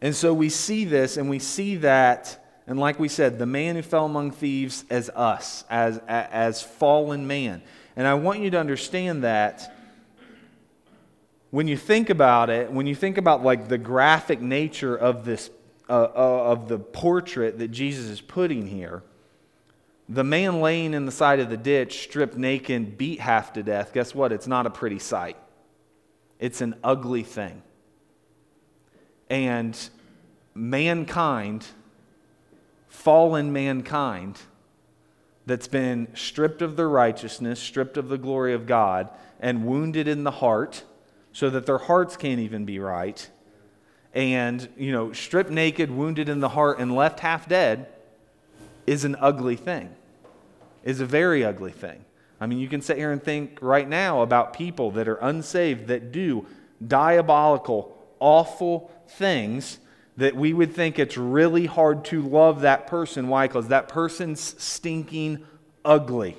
And 0.00 0.14
so 0.14 0.34
we 0.34 0.48
see 0.48 0.84
this 0.84 1.16
and 1.16 1.30
we 1.30 1.38
see 1.38 1.76
that, 1.76 2.44
and 2.66 2.78
like 2.78 2.98
we 2.98 3.08
said, 3.08 3.38
the 3.38 3.46
man 3.46 3.76
who 3.76 3.82
fell 3.82 4.06
among 4.06 4.32
thieves 4.32 4.84
as 4.90 5.08
us, 5.10 5.64
as, 5.70 6.00
as 6.08 6.62
fallen 6.62 7.26
man. 7.26 7.62
And 7.96 8.06
I 8.06 8.14
want 8.14 8.40
you 8.40 8.50
to 8.50 8.58
understand 8.58 9.22
that 9.22 9.73
when 11.54 11.68
you 11.68 11.76
think 11.76 12.10
about 12.10 12.50
it, 12.50 12.72
when 12.72 12.84
you 12.84 12.96
think 12.96 13.16
about 13.16 13.44
like 13.44 13.68
the 13.68 13.78
graphic 13.78 14.40
nature 14.40 14.96
of 14.96 15.24
this, 15.24 15.50
uh, 15.88 15.92
uh, 15.92 16.50
of 16.50 16.66
the 16.66 16.80
portrait 16.80 17.60
that 17.60 17.68
Jesus 17.68 18.06
is 18.06 18.20
putting 18.20 18.66
here, 18.66 19.04
the 20.08 20.24
man 20.24 20.60
laying 20.60 20.94
in 20.94 21.06
the 21.06 21.12
side 21.12 21.38
of 21.38 21.50
the 21.50 21.56
ditch, 21.56 22.02
stripped 22.02 22.36
naked, 22.36 22.98
beat 22.98 23.20
half 23.20 23.52
to 23.52 23.62
death, 23.62 23.92
guess 23.92 24.12
what? 24.16 24.32
It's 24.32 24.48
not 24.48 24.66
a 24.66 24.70
pretty 24.70 24.98
sight. 24.98 25.36
It's 26.40 26.60
an 26.60 26.74
ugly 26.82 27.22
thing. 27.22 27.62
And 29.30 29.78
mankind, 30.56 31.66
fallen 32.88 33.52
mankind, 33.52 34.40
that's 35.46 35.68
been 35.68 36.08
stripped 36.14 36.62
of 36.62 36.74
their 36.74 36.88
righteousness, 36.88 37.60
stripped 37.60 37.96
of 37.96 38.08
the 38.08 38.18
glory 38.18 38.54
of 38.54 38.66
God, 38.66 39.08
and 39.38 39.64
wounded 39.64 40.08
in 40.08 40.24
the 40.24 40.32
heart 40.32 40.82
so 41.34 41.50
that 41.50 41.66
their 41.66 41.78
hearts 41.78 42.16
can't 42.16 42.40
even 42.40 42.64
be 42.64 42.78
right, 42.78 43.28
and, 44.14 44.68
you 44.78 44.92
know, 44.92 45.12
stripped 45.12 45.50
naked, 45.50 45.90
wounded 45.90 46.28
in 46.28 46.38
the 46.40 46.50
heart, 46.50 46.78
and 46.78 46.94
left 46.94 47.20
half 47.20 47.48
dead 47.48 47.88
is 48.86 49.04
an 49.04 49.16
ugly 49.20 49.56
thing, 49.56 49.90
is 50.84 51.00
a 51.00 51.06
very 51.06 51.44
ugly 51.44 51.72
thing. 51.72 52.04
I 52.40 52.46
mean, 52.46 52.58
you 52.60 52.68
can 52.68 52.80
sit 52.80 52.96
here 52.96 53.10
and 53.10 53.22
think 53.22 53.58
right 53.60 53.88
now 53.88 54.22
about 54.22 54.52
people 54.52 54.92
that 54.92 55.08
are 55.08 55.16
unsaved 55.16 55.88
that 55.88 56.12
do 56.12 56.46
diabolical, 56.86 57.96
awful 58.20 58.92
things 59.08 59.78
that 60.16 60.36
we 60.36 60.52
would 60.52 60.72
think 60.72 61.00
it's 61.00 61.16
really 61.16 61.66
hard 61.66 62.04
to 62.04 62.22
love 62.22 62.60
that 62.60 62.86
person. 62.86 63.26
Why? 63.26 63.48
Because 63.48 63.68
that 63.68 63.88
person's 63.88 64.54
stinking 64.62 65.44
ugly. 65.84 66.36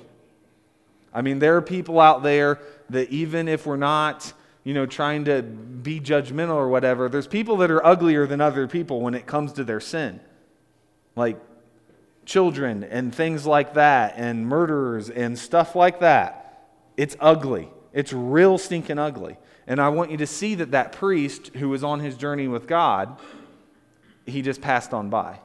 I 1.12 1.20
mean, 1.20 1.38
there 1.38 1.56
are 1.56 1.62
people 1.62 2.00
out 2.00 2.22
there 2.22 2.58
that 2.88 3.10
even 3.10 3.48
if 3.48 3.66
we're 3.66 3.76
not 3.76 4.32
you 4.66 4.74
know, 4.74 4.84
trying 4.84 5.26
to 5.26 5.42
be 5.42 6.00
judgmental 6.00 6.56
or 6.56 6.68
whatever. 6.68 7.08
There's 7.08 7.28
people 7.28 7.58
that 7.58 7.70
are 7.70 7.86
uglier 7.86 8.26
than 8.26 8.40
other 8.40 8.66
people 8.66 9.00
when 9.00 9.14
it 9.14 9.24
comes 9.24 9.52
to 9.52 9.62
their 9.62 9.78
sin. 9.78 10.18
Like 11.14 11.38
children 12.24 12.82
and 12.82 13.14
things 13.14 13.46
like 13.46 13.74
that, 13.74 14.14
and 14.16 14.44
murderers 14.44 15.08
and 15.08 15.38
stuff 15.38 15.76
like 15.76 16.00
that. 16.00 16.66
It's 16.96 17.16
ugly. 17.20 17.68
It's 17.92 18.12
real 18.12 18.58
stinking 18.58 18.98
ugly. 18.98 19.36
And 19.68 19.80
I 19.80 19.90
want 19.90 20.10
you 20.10 20.16
to 20.16 20.26
see 20.26 20.56
that 20.56 20.72
that 20.72 20.90
priest 20.90 21.54
who 21.54 21.68
was 21.68 21.84
on 21.84 22.00
his 22.00 22.16
journey 22.16 22.48
with 22.48 22.66
God, 22.66 23.20
he 24.26 24.42
just 24.42 24.60
passed 24.60 24.92
on 24.92 25.10
by. 25.10 25.38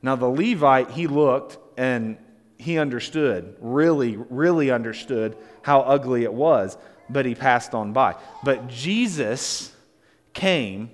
Now, 0.00 0.16
the 0.16 0.28
Levite, 0.28 0.92
he 0.92 1.08
looked 1.08 1.58
and 1.76 2.16
he 2.56 2.78
understood, 2.78 3.54
really, 3.60 4.16
really 4.16 4.70
understood 4.70 5.36
how 5.60 5.82
ugly 5.82 6.22
it 6.22 6.32
was 6.32 6.78
but 7.10 7.26
he 7.26 7.34
passed 7.34 7.74
on 7.74 7.92
by. 7.92 8.16
But 8.42 8.68
Jesus 8.68 9.74
came, 10.32 10.90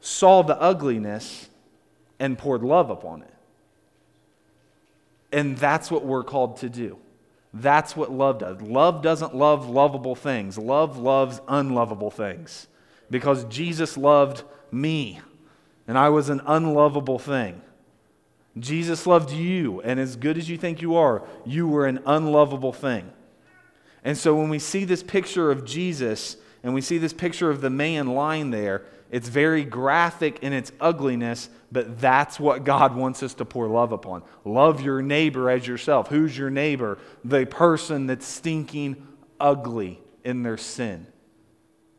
saw 0.00 0.42
the 0.42 0.60
ugliness, 0.60 1.48
and 2.18 2.36
poured 2.36 2.62
love 2.62 2.90
upon 2.90 3.22
it. 3.22 3.34
And 5.32 5.56
that's 5.56 5.90
what 5.90 6.04
we're 6.04 6.24
called 6.24 6.58
to 6.58 6.68
do. 6.68 6.98
That's 7.52 7.96
what 7.96 8.12
love 8.12 8.38
does. 8.38 8.60
Love 8.60 9.02
doesn't 9.02 9.34
love 9.34 9.68
lovable 9.68 10.14
things, 10.14 10.56
love 10.58 10.98
loves 10.98 11.40
unlovable 11.48 12.10
things. 12.10 12.68
Because 13.10 13.44
Jesus 13.44 13.96
loved 13.96 14.44
me, 14.70 15.20
and 15.88 15.98
I 15.98 16.10
was 16.10 16.28
an 16.28 16.40
unlovable 16.46 17.18
thing. 17.18 17.60
Jesus 18.58 19.06
loved 19.06 19.32
you, 19.32 19.80
and 19.80 19.98
as 19.98 20.16
good 20.16 20.36
as 20.38 20.48
you 20.48 20.56
think 20.56 20.82
you 20.82 20.96
are, 20.96 21.22
you 21.44 21.66
were 21.66 21.86
an 21.86 22.00
unlovable 22.06 22.72
thing. 22.72 23.10
And 24.04 24.16
so 24.16 24.34
when 24.34 24.48
we 24.48 24.58
see 24.58 24.84
this 24.84 25.02
picture 25.02 25.50
of 25.50 25.64
Jesus 25.64 26.36
and 26.62 26.74
we 26.74 26.80
see 26.80 26.98
this 26.98 27.12
picture 27.12 27.50
of 27.50 27.60
the 27.60 27.70
man 27.70 28.08
lying 28.08 28.50
there, 28.50 28.84
it's 29.10 29.28
very 29.28 29.64
graphic 29.64 30.38
in 30.42 30.52
its 30.52 30.70
ugliness, 30.80 31.48
but 31.72 32.00
that's 32.00 32.38
what 32.38 32.64
God 32.64 32.94
wants 32.94 33.22
us 33.22 33.34
to 33.34 33.44
pour 33.44 33.66
love 33.66 33.92
upon. 33.92 34.22
Love 34.44 34.80
your 34.80 35.02
neighbor 35.02 35.50
as 35.50 35.66
yourself. 35.66 36.08
Who's 36.08 36.36
your 36.36 36.50
neighbor? 36.50 36.98
The 37.24 37.44
person 37.44 38.06
that's 38.06 38.26
stinking 38.26 39.06
ugly 39.40 40.00
in 40.24 40.42
their 40.42 40.56
sin. 40.56 41.06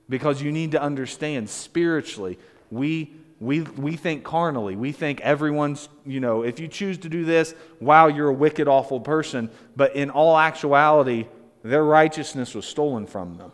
Because 0.07 0.41
you 0.41 0.51
need 0.51 0.71
to 0.71 0.81
understand 0.81 1.49
spiritually, 1.49 2.39
we 2.69 3.13
we, 3.41 3.61
we 3.61 3.95
think 3.95 4.23
carnally. 4.23 4.75
We 4.75 4.91
think 4.91 5.19
everyone's, 5.21 5.89
you 6.05 6.19
know, 6.19 6.43
if 6.43 6.59
you 6.59 6.67
choose 6.67 6.99
to 6.99 7.09
do 7.09 7.25
this, 7.25 7.55
wow, 7.79 8.05
you're 8.05 8.29
a 8.29 8.33
wicked, 8.33 8.67
awful 8.67 8.99
person. 8.99 9.49
But 9.75 9.95
in 9.95 10.11
all 10.11 10.37
actuality, 10.37 11.25
their 11.63 11.83
righteousness 11.83 12.55
was 12.55 12.65
stolen 12.65 13.05
from 13.05 13.37
them. 13.37 13.51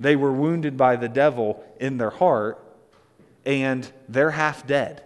They 0.00 0.16
were 0.16 0.32
wounded 0.32 0.76
by 0.76 0.96
the 0.96 1.08
devil 1.08 1.64
in 1.78 1.98
their 1.98 2.10
heart, 2.10 2.62
and 3.44 3.90
they're 4.08 4.32
half 4.32 4.66
dead. 4.66 5.02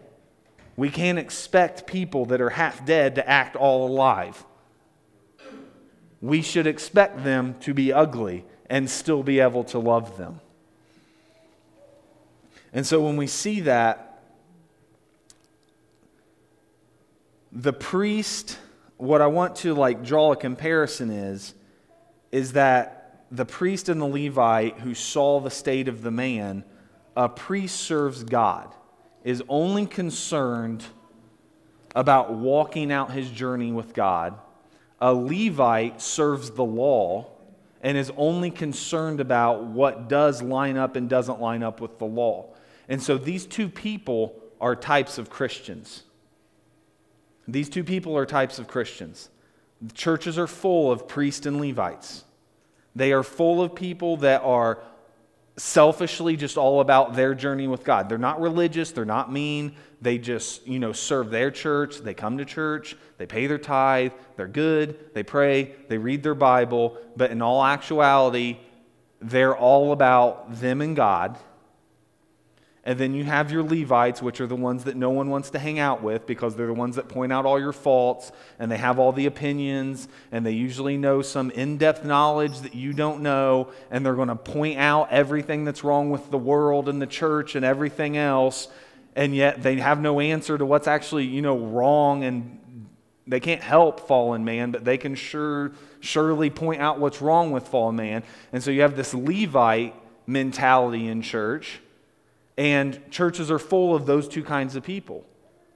We 0.76 0.90
can't 0.90 1.18
expect 1.18 1.87
people 1.87 2.26
that 2.26 2.40
are 2.40 2.50
half 2.50 2.85
dead 2.85 3.14
to 3.16 3.29
act 3.29 3.57
all 3.57 3.87
alive. 3.87 4.44
We 6.20 6.42
should 6.42 6.66
expect 6.66 7.24
them 7.24 7.57
to 7.61 7.74
be 7.74 7.92
ugly 7.92 8.44
and 8.68 8.88
still 8.88 9.22
be 9.22 9.40
able 9.40 9.64
to 9.64 9.79
love 9.79 10.16
them. 10.16 10.40
And 12.72 12.87
so 12.87 13.02
when 13.05 13.16
we 13.16 13.26
see 13.26 13.61
that, 13.61 14.22
the 17.52 17.72
priest, 17.72 18.59
what 18.98 19.22
I 19.22 19.26
want 19.29 19.57
to 19.57 19.74
like 19.74 20.05
draw 20.05 20.33
a 20.33 20.37
comparison 20.37 21.11
is 21.11 21.55
is 22.37 22.53
that 22.53 23.25
the 23.31 23.46
priest 23.46 23.88
and 23.88 23.99
the 23.99 24.07
Levite 24.07 24.81
who 24.81 24.92
saw 24.92 25.40
the 25.40 25.51
state 25.51 25.88
of 25.88 26.03
the 26.03 26.11
man, 26.11 26.64
a 27.16 27.31
priest 27.31 27.81
serves 27.81 28.25
God, 28.25 28.75
is 29.25 29.42
only 29.49 29.87
concerned 29.87 30.85
about 31.94 32.35
walking 32.35 32.92
out 32.92 33.11
his 33.11 33.31
journey 33.31 33.72
with 33.72 33.94
God. 33.94 34.38
A 35.01 35.14
Levite 35.14 36.03
serves 36.03 36.51
the 36.51 36.64
law 36.64 37.27
and 37.81 37.96
is 37.96 38.12
only 38.18 38.51
concerned 38.51 39.18
about 39.18 39.64
what 39.64 40.07
does 40.07 40.42
line 40.42 40.77
up 40.77 40.94
and 40.94 41.09
doesn't 41.09 41.40
line 41.40 41.62
up 41.62 41.81
with 41.81 41.99
the 41.99 42.05
law. 42.05 42.51
And 42.87 43.03
so 43.03 43.16
these 43.16 43.46
two 43.46 43.70
people 43.70 44.38
are 44.61 44.77
types 44.77 45.16
of 45.16 45.31
Christians. 45.31 46.03
These 47.49 47.70
two 47.70 47.83
people 47.83 48.14
are 48.14 48.27
types 48.27 48.59
of 48.59 48.68
Christians. 48.68 49.31
The 49.81 49.94
churches 49.94 50.38
are 50.38 50.46
full 50.46 50.92
of 50.92 51.09
priests 51.09 51.46
and 51.46 51.59
Levites. 51.59 52.25
They 52.97 53.13
are 53.13 53.23
full 53.23 53.63
of 53.63 53.75
people 53.75 54.17
that 54.19 54.43
are 54.43 54.83
selfishly 55.59 56.37
just 56.37 56.57
all 56.57 56.81
about 56.81 57.15
their 57.15 57.35
journey 57.35 57.69
with 57.69 57.85
God. 57.85 58.09
They're 58.09 58.17
not 58.17 58.41
religious, 58.41 58.91
they're 58.91 59.05
not 59.05 59.31
mean. 59.31 59.77
They 60.01 60.19
just, 60.19 60.67
you 60.67 60.79
know, 60.79 60.93
serve 60.93 61.31
their 61.31 61.51
church, 61.51 61.99
they 61.99 62.15
come 62.15 62.39
to 62.39 62.45
church, 62.45 62.97
they 63.19 63.27
pay 63.27 63.47
their 63.47 63.59
tithe, 63.59 64.13
they're 64.37 64.49
good, 64.49 65.15
they 65.15 65.23
pray, 65.23 65.75
they 65.89 65.99
read 65.99 66.23
their 66.23 66.35
Bible, 66.35 66.99
but 67.17 67.31
in 67.31 67.43
all 67.43 67.63
actuality, 67.65 68.59
they're 69.21 69.57
all 69.57 69.93
about 69.93 70.59
them 70.61 70.81
and 70.81 70.97
God 70.97 71.39
and 72.87 73.01
then 73.01 73.14
you 73.14 73.25
have 73.25 73.51
your 73.51 73.64
Levites, 73.64 74.22
which 74.22 74.40
are 74.40 74.46
the 74.46 74.55
ones 74.55 74.85
that 74.85 74.94
no 74.94 75.11
one 75.11 75.29
wants 75.29 75.51
to 75.51 75.59
hang 75.59 75.81
out 75.81 76.05
with 76.05 76.25
because 76.25 76.55
they're 76.55 76.68
the 76.68 76.72
ones 76.72 76.94
that 76.94 77.09
point 77.09 77.33
out 77.33 77.44
all 77.44 77.59
your 77.59 77.72
faults 77.72 78.31
and 78.61 78.70
they 78.70 78.77
have 78.77 79.01
all 79.01 79.11
the 79.11 79.27
opinions 79.27 80.07
and 80.31 80.46
they 80.46 80.53
usually 80.53 80.96
know 80.96 81.20
some 81.20 81.51
in 81.51 81.79
depth 81.79 82.05
knowledge 82.05 82.61
that 82.61 82.77
you 82.77 82.92
don't 82.92 83.22
know 83.22 83.72
and 83.90 84.07
they're 84.07 84.14
going 84.14 84.29
to 84.29 84.37
point 84.37 84.79
out 84.79 85.11
everything 85.11 85.64
that's 85.64 85.83
wrong 85.83 86.11
with 86.11 86.31
the 86.31 86.38
world 86.38 86.88
and 86.88 87.03
the 87.03 87.09
church 87.09 87.57
and 87.57 87.64
everything 87.64 88.16
else. 88.16 88.68
And 89.16 89.35
yet 89.35 89.64
they 89.64 89.81
have 89.81 90.01
no 90.01 90.20
answer 90.20 90.57
to 90.57 90.64
what's 90.64 90.87
actually, 90.87 91.25
you 91.25 91.42
know, 91.42 91.59
wrong 91.59 92.22
and 92.22 92.87
they 93.27 93.40
can't 93.40 93.62
help 93.62 94.07
fallen 94.07 94.44
man, 94.44 94.70
but 94.70 94.85
they 94.85 94.96
can 94.96 95.16
sure 95.16 95.72
surely 95.99 96.51
point 96.51 96.81
out 96.81 97.01
what's 97.01 97.20
wrong 97.20 97.51
with 97.51 97.66
fallen 97.66 97.96
man. 97.96 98.22
And 98.53 98.62
so 98.62 98.70
you 98.70 98.83
have 98.83 98.94
this 98.94 99.12
Levite 99.12 99.96
mentality 100.29 101.09
in 101.09 101.22
church 101.22 101.81
and 102.57 103.01
churches 103.11 103.51
are 103.51 103.59
full 103.59 103.95
of 103.95 104.07
those 104.07 104.29
two 104.29 104.42
kinds 104.42 104.77
of 104.77 104.83
people. 104.83 105.25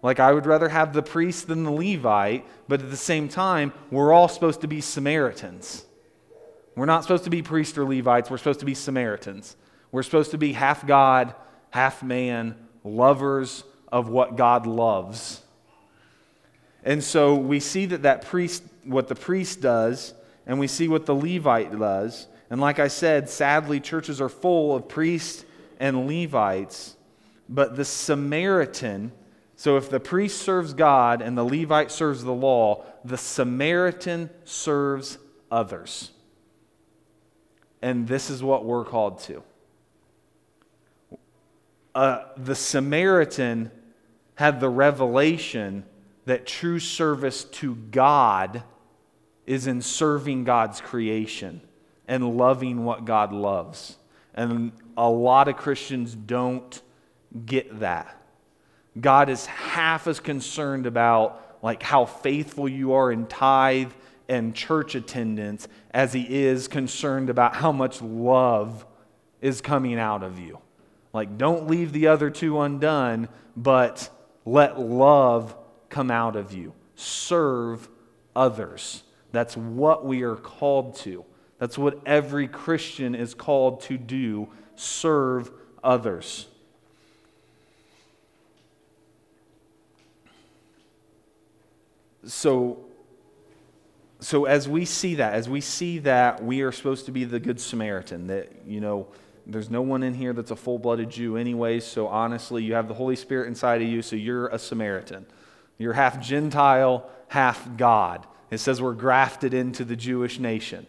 Like, 0.02 0.18
I 0.18 0.32
would 0.32 0.46
rather 0.46 0.68
have 0.68 0.92
the 0.92 1.02
priest 1.02 1.46
than 1.46 1.64
the 1.64 1.70
Levite, 1.70 2.46
but 2.68 2.80
at 2.80 2.90
the 2.90 2.96
same 2.96 3.28
time, 3.28 3.72
we're 3.90 4.12
all 4.12 4.28
supposed 4.28 4.62
to 4.62 4.68
be 4.68 4.80
Samaritans. 4.80 5.84
We're 6.74 6.86
not 6.86 7.02
supposed 7.02 7.24
to 7.24 7.30
be 7.30 7.42
priests 7.42 7.76
or 7.76 7.84
Levites, 7.84 8.30
we're 8.30 8.38
supposed 8.38 8.60
to 8.60 8.66
be 8.66 8.74
Samaritans. 8.74 9.56
We're 9.92 10.02
supposed 10.02 10.30
to 10.30 10.38
be 10.38 10.52
half 10.52 10.86
God, 10.86 11.34
half 11.70 12.02
man, 12.02 12.56
lovers 12.84 13.64
of 13.92 14.08
what 14.08 14.36
God 14.36 14.66
loves. 14.66 15.42
And 16.84 17.04
so 17.04 17.34
we 17.34 17.60
see 17.60 17.86
that 17.86 18.02
that 18.02 18.24
priest, 18.24 18.62
what 18.84 19.08
the 19.08 19.14
priest 19.14 19.60
does, 19.60 20.14
and 20.46 20.58
we 20.58 20.66
see 20.66 20.88
what 20.88 21.04
the 21.04 21.14
Levite 21.14 21.76
does. 21.78 22.26
And 22.48 22.60
like 22.60 22.78
I 22.78 22.88
said, 22.88 23.28
sadly, 23.28 23.80
churches 23.80 24.20
are 24.20 24.28
full 24.28 24.74
of 24.74 24.88
priests 24.88 25.44
and 25.80 26.06
Levites, 26.06 26.96
but 27.48 27.74
the 27.74 27.84
Samaritan, 27.84 29.10
so 29.56 29.76
if 29.76 29.90
the 29.90 29.98
priest 29.98 30.42
serves 30.42 30.74
God 30.74 31.22
and 31.22 31.36
the 31.36 31.44
Levite 31.44 31.90
serves 31.90 32.22
the 32.22 32.32
law, 32.32 32.84
the 33.04 33.18
Samaritan 33.18 34.30
serves 34.44 35.18
others. 35.50 36.12
And 37.82 38.06
this 38.06 38.30
is 38.30 38.42
what 38.42 38.64
we're 38.64 38.84
called 38.84 39.20
to. 39.20 39.42
Uh, 41.94 42.24
the 42.36 42.54
Samaritan 42.54 43.72
had 44.34 44.60
the 44.60 44.68
revelation 44.68 45.84
that 46.26 46.46
true 46.46 46.78
service 46.78 47.44
to 47.44 47.74
God 47.74 48.62
is 49.46 49.66
in 49.66 49.82
serving 49.82 50.44
God's 50.44 50.80
creation 50.80 51.62
and 52.06 52.36
loving 52.36 52.84
what 52.84 53.04
God 53.04 53.32
loves. 53.32 53.96
And 54.34 54.72
a 55.00 55.08
lot 55.08 55.48
of 55.48 55.56
Christians 55.56 56.14
don't 56.14 56.82
get 57.46 57.80
that. 57.80 58.22
God 59.00 59.30
is 59.30 59.46
half 59.46 60.06
as 60.06 60.20
concerned 60.20 60.84
about 60.84 61.58
like 61.62 61.82
how 61.82 62.04
faithful 62.04 62.68
you 62.68 62.92
are 62.92 63.10
in 63.10 63.26
tithe 63.26 63.92
and 64.28 64.54
church 64.54 64.94
attendance 64.94 65.68
as 65.92 66.12
he 66.12 66.44
is 66.44 66.68
concerned 66.68 67.30
about 67.30 67.56
how 67.56 67.72
much 67.72 68.02
love 68.02 68.84
is 69.40 69.62
coming 69.62 69.98
out 69.98 70.22
of 70.22 70.38
you. 70.38 70.58
Like 71.14 71.38
don't 71.38 71.66
leave 71.66 71.92
the 71.92 72.08
other 72.08 72.28
two 72.28 72.60
undone, 72.60 73.30
but 73.56 74.10
let 74.44 74.78
love 74.78 75.56
come 75.88 76.10
out 76.10 76.36
of 76.36 76.52
you. 76.52 76.74
Serve 76.94 77.88
others. 78.36 79.02
That's 79.32 79.56
what 79.56 80.04
we 80.04 80.24
are 80.24 80.36
called 80.36 80.96
to. 80.96 81.24
That's 81.58 81.78
what 81.78 82.00
every 82.04 82.48
Christian 82.48 83.14
is 83.14 83.32
called 83.32 83.80
to 83.82 83.96
do 83.96 84.50
serve 84.80 85.50
others. 85.84 86.46
So, 92.26 92.78
so 94.20 94.44
as 94.44 94.68
we 94.68 94.84
see 94.84 95.16
that, 95.16 95.34
as 95.34 95.48
we 95.48 95.60
see 95.60 95.98
that 96.00 96.42
we 96.42 96.62
are 96.62 96.72
supposed 96.72 97.06
to 97.06 97.12
be 97.12 97.24
the 97.24 97.40
Good 97.40 97.60
Samaritan, 97.60 98.26
that, 98.28 98.50
you 98.66 98.80
know, 98.80 99.08
there's 99.46 99.70
no 99.70 99.82
one 99.82 100.02
in 100.02 100.14
here 100.14 100.32
that's 100.32 100.50
a 100.50 100.56
full 100.56 100.78
blooded 100.78 101.10
Jew, 101.10 101.36
anyways. 101.36 101.84
So 101.84 102.06
honestly, 102.08 102.62
you 102.62 102.74
have 102.74 102.88
the 102.88 102.94
Holy 102.94 103.16
Spirit 103.16 103.48
inside 103.48 103.82
of 103.82 103.88
you, 103.88 104.02
so 104.02 104.16
you're 104.16 104.48
a 104.48 104.58
Samaritan. 104.58 105.26
You're 105.78 105.94
half 105.94 106.20
Gentile, 106.20 107.08
half 107.28 107.76
God. 107.76 108.26
It 108.50 108.58
says 108.58 108.82
we're 108.82 108.94
grafted 108.94 109.54
into 109.54 109.84
the 109.84 109.96
Jewish 109.96 110.38
nation. 110.38 110.86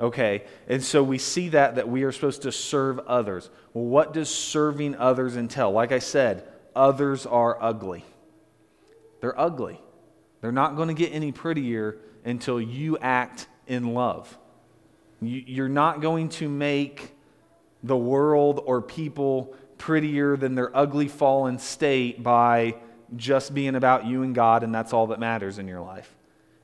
Okay, 0.00 0.44
and 0.66 0.82
so 0.82 1.02
we 1.02 1.18
see 1.18 1.50
that 1.50 1.76
that 1.76 1.88
we 1.88 2.02
are 2.02 2.12
supposed 2.12 2.42
to 2.42 2.52
serve 2.52 2.98
others. 3.00 3.48
Well, 3.72 3.84
what 3.84 4.12
does 4.12 4.28
serving 4.28 4.96
others 4.96 5.36
entail? 5.36 5.70
Like 5.70 5.92
I 5.92 6.00
said, 6.00 6.48
others 6.74 7.26
are 7.26 7.56
ugly. 7.62 8.04
They're 9.20 9.38
ugly. 9.38 9.80
They're 10.40 10.52
not 10.52 10.76
going 10.76 10.88
to 10.88 10.94
get 10.94 11.12
any 11.12 11.32
prettier 11.32 11.98
until 12.24 12.60
you 12.60 12.98
act 12.98 13.46
in 13.66 13.94
love. 13.94 14.36
You're 15.20 15.68
not 15.68 16.00
going 16.00 16.28
to 16.30 16.48
make 16.48 17.14
the 17.82 17.96
world 17.96 18.60
or 18.64 18.82
people 18.82 19.54
prettier 19.78 20.36
than 20.36 20.54
their 20.54 20.76
ugly, 20.76 21.08
fallen 21.08 21.58
state 21.58 22.22
by 22.22 22.76
just 23.16 23.54
being 23.54 23.74
about 23.74 24.06
you 24.06 24.22
and 24.22 24.34
God, 24.34 24.62
and 24.62 24.74
that's 24.74 24.92
all 24.92 25.06
that 25.08 25.20
matters 25.20 25.58
in 25.58 25.68
your 25.68 25.80
life. 25.80 26.14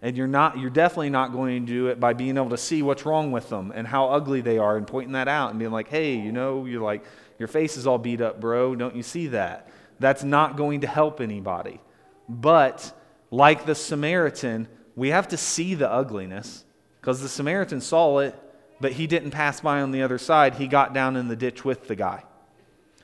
And 0.03 0.17
you're, 0.17 0.27
not, 0.27 0.59
you're 0.59 0.71
definitely 0.71 1.11
not 1.11 1.33
going 1.33 1.67
to 1.67 1.73
do 1.73 1.87
it 1.89 2.01
by 2.01 2.15
being 2.15 2.37
able 2.37 2.51
to 2.51 2.57
see 2.57 2.83
what's 2.83 3.05
wrong 3.05 3.33
with 3.33 3.51
them 3.51 3.71
and 3.75 3.87
how 3.87 4.09
ugly 4.09 4.41
they 4.41 4.57
are 4.57 4.77
and 4.77 4.87
pointing 4.87 5.13
that 5.13 5.29
out 5.29 5.51
and 5.51 5.59
being 5.59 5.73
like, 5.73 5.89
hey, 5.89 6.15
you 6.15 6.33
know, 6.33 6.65
you're 6.65 6.83
like, 6.83 7.05
your 7.39 7.49
face 7.49 7.77
is 7.77 7.87
all 7.87 7.99
beat 7.99 8.21
up, 8.21 8.41
bro. 8.41 8.75
Don't 8.75 8.97
you 8.97 9.03
see 9.03 9.29
that? 9.29 9.69
That's 9.99 10.25
not 10.25 10.57
going 10.57 10.81
to 10.81 10.87
help 10.87 11.21
anybody. 11.21 11.81
But 12.29 12.93
like 13.31 13.67
the 13.67 13.75
Samaritan, 13.75 14.69
we 14.97 15.09
have 15.09 15.29
to 15.29 15.37
see 15.37 15.75
the 15.75 15.91
ugliness 15.91 16.65
because 17.01 17.21
the 17.21 17.29
Samaritan 17.29 17.81
saw 17.81 18.19
it, 18.21 18.35
but 18.81 18.93
he 18.93 19.07
didn't 19.07 19.31
pass 19.33 19.61
by 19.61 19.83
on 19.83 19.91
the 19.91 20.03
other 20.03 20.19
side. 20.19 20.55
He 20.55 20.67
got 20.67 20.95
down 20.95 21.17
in 21.17 21.29
the 21.29 21.37
ditch 21.37 21.65
with 21.65 21.89
the 21.89 21.97
guy 21.97 22.25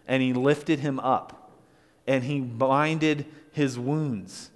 and 0.06 0.22
he 0.22 0.32
lifted 0.32 0.80
him 0.80 0.98
up 1.00 1.52
and 2.06 2.24
he 2.24 2.40
blinded 2.40 3.26
his 3.52 3.78
wounds 3.78 4.50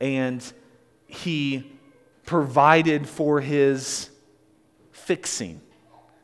and 0.00 0.52
he 1.06 1.72
provided 2.26 3.08
for 3.08 3.40
his 3.40 4.10
fixing. 4.90 5.60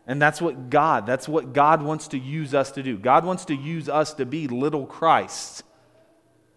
And 0.07 0.21
that's 0.21 0.43
what 0.43 0.69
God, 0.69 1.07
that's 1.07 1.29
what 1.29 1.53
God 1.53 1.81
wants 1.81 2.09
to 2.09 2.19
use 2.19 2.55
us 2.55 2.73
to 2.73 2.83
do. 2.83 2.99
God 2.99 3.25
wants 3.25 3.45
to 3.47 3.55
use 3.55 3.89
us 3.89 4.13
to 4.15 4.27
be 4.27 4.49
little 4.49 4.85
Christ. 4.85 5.63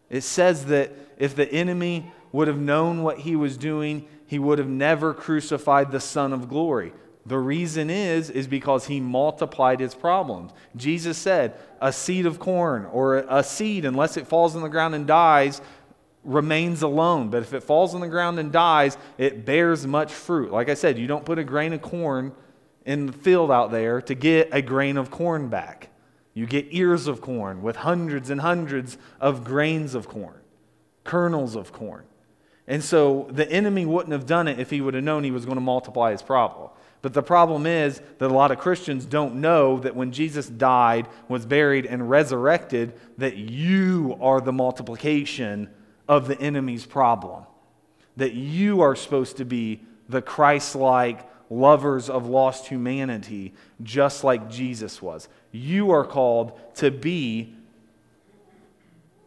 It 0.10 0.22
says 0.22 0.66
that 0.66 0.92
if 1.18 1.36
the 1.36 1.52
enemy 1.52 2.12
would 2.32 2.48
have 2.48 2.60
known 2.60 3.04
what 3.04 3.20
he 3.20 3.36
was 3.36 3.56
doing, 3.56 4.08
he 4.26 4.40
would 4.40 4.58
have 4.58 4.68
never 4.68 5.14
crucified 5.14 5.92
the 5.92 6.00
Son 6.00 6.34
of 6.34 6.50
Glory. 6.50 6.92
The 7.28 7.38
reason 7.38 7.90
is 7.90 8.30
is 8.30 8.48
because 8.48 8.86
he 8.86 9.00
multiplied 9.00 9.80
his 9.80 9.96
problems. 9.96 10.52
Jesus 10.76 11.18
said, 11.18 11.56
"A 11.82 11.92
seed 11.92 12.26
of 12.26 12.40
corn 12.40 12.86
or 12.86 13.18
a 13.18 13.44
seed 13.44 13.86
unless 13.86 14.18
it 14.18 14.28
falls 14.28 14.56
on 14.56 14.62
the 14.62 14.70
ground 14.70 14.94
and 14.94 15.08
dies 15.08 15.62
remains 16.26 16.82
alone. 16.82 17.30
But 17.30 17.44
if 17.44 17.54
it 17.54 17.64
falls 17.64 17.96
on 17.96 18.02
the 18.02 18.08
ground 18.08 18.40
and 18.40 18.52
dies, 18.52 18.98
it 19.18 19.46
bears 19.46 19.88
much 19.88 20.12
fruit. 20.12 20.52
Like 20.52 20.70
I 20.70 20.74
said, 20.74 20.98
you 20.98 21.08
don't 21.08 21.26
put 21.26 21.40
a 21.40 21.44
grain 21.44 21.72
of 21.74 21.82
corn 21.82 22.34
in 22.86 23.06
the 23.08 23.14
field 23.14 23.52
out 23.52 23.72
there 23.72 24.02
to 24.02 24.16
get 24.16 24.50
a 24.52 24.62
grain 24.62 24.98
of 24.98 25.10
corn 25.10 25.48
back. 25.48 25.90
You 26.34 26.46
get 26.46 26.68
ears 26.72 27.08
of 27.08 27.22
corn 27.22 27.62
with 27.62 27.78
hundreds 27.78 28.30
and 28.30 28.42
hundreds 28.42 28.98
of 29.22 29.44
grains 29.44 29.96
of 29.96 30.08
corn, 30.08 30.40
kernels 31.04 31.56
of 31.56 31.72
corn. 31.72 32.04
And 32.68 32.84
so 32.84 33.28
the 33.30 33.50
enemy 33.50 33.86
wouldn't 33.86 34.12
have 34.12 34.26
done 34.26 34.48
it 34.48 34.60
if 34.60 34.70
he 34.70 34.82
would 34.82 34.96
have 34.96 35.04
known 35.04 35.24
he 35.24 35.32
was 35.32 35.46
going 35.46 35.56
to 35.56 35.62
multiply 35.62 36.12
his 36.12 36.22
problem. 36.22 36.72
But 37.02 37.14
the 37.14 37.22
problem 37.22 37.68
is 37.68 38.02
that 38.18 38.32
a 38.32 38.34
lot 38.34 38.50
of 38.50 38.58
Christians 38.58 39.06
don't 39.06 39.36
know 39.36 39.80
that 39.80 39.96
when 39.96 40.12
Jesus 40.12 40.48
died, 40.48 41.08
was 41.30 41.46
buried, 41.46 41.86
and 41.86 42.10
resurrected, 42.10 42.94
that 43.20 43.38
you 43.38 44.18
are 44.20 44.42
the 44.42 44.52
multiplication 44.52 45.70
of 46.08 46.28
the 46.28 46.40
enemy's 46.40 46.86
problem. 46.86 47.44
That 48.18 48.34
you 48.34 48.82
are 48.82 48.96
supposed 48.96 49.38
to 49.38 49.46
be 49.46 49.82
the 50.08 50.22
Christ 50.22 50.76
like 50.76 51.28
lovers 51.50 52.10
of 52.10 52.28
lost 52.28 52.68
humanity, 52.68 53.54
just 53.84 54.24
like 54.24 54.50
Jesus 54.50 55.02
was. 55.02 55.28
You 55.52 55.92
are 55.92 56.06
called 56.06 56.60
to 56.76 56.92
be 56.92 57.54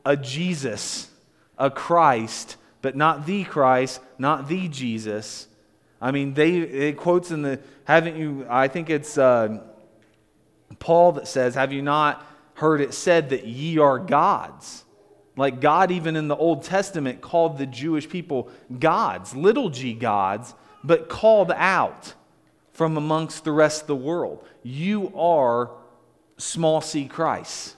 a 0.05 0.17
Jesus, 0.17 1.11
a 1.59 1.71
Christ, 1.71 2.57
but 2.81 2.97
not 2.97 3.27
the 3.27 3.45
Christ, 3.45 4.01
not 4.19 4.49
the 4.49 4.69
Jesus, 4.69 5.49
I 6.01 6.11
mean, 6.13 6.35
they 6.35 6.59
it 6.59 6.97
quotes 6.97 7.31
in 7.31 7.43
the 7.43 7.61
haven't 7.85 8.17
you? 8.17 8.47
I 8.49 8.69
think 8.69 8.91
it's 8.91 9.19
uh, 9.19 9.61
Paul 10.79 11.13
that 11.13 11.27
says, 11.27 11.55
"Have 11.55 11.73
you 11.73 11.83
not 11.83 12.25
heard 12.55 12.81
it 12.81 12.95
said 12.95 13.31
that 13.31 13.47
ye 13.47 13.79
are 13.79 13.99
gods?" 13.99 14.85
Like 15.39 15.61
God, 15.61 15.93
even 15.93 16.17
in 16.17 16.27
the 16.27 16.37
Old 16.37 16.65
Testament, 16.65 17.21
called 17.21 17.59
the 17.59 17.67
Jewish 17.67 18.09
people 18.09 18.51
gods, 18.77 19.37
little 19.37 19.71
g 19.71 19.95
gods, 19.95 20.53
but 20.83 21.09
called 21.09 21.53
out 21.53 22.15
from 22.73 22.97
amongst 22.97 23.45
the 23.45 23.53
rest 23.53 23.83
of 23.83 23.87
the 23.87 23.97
world. 23.97 24.45
You 24.65 25.17
are 25.17 25.71
small 26.39 26.81
c 26.81 27.07
Christ. 27.07 27.77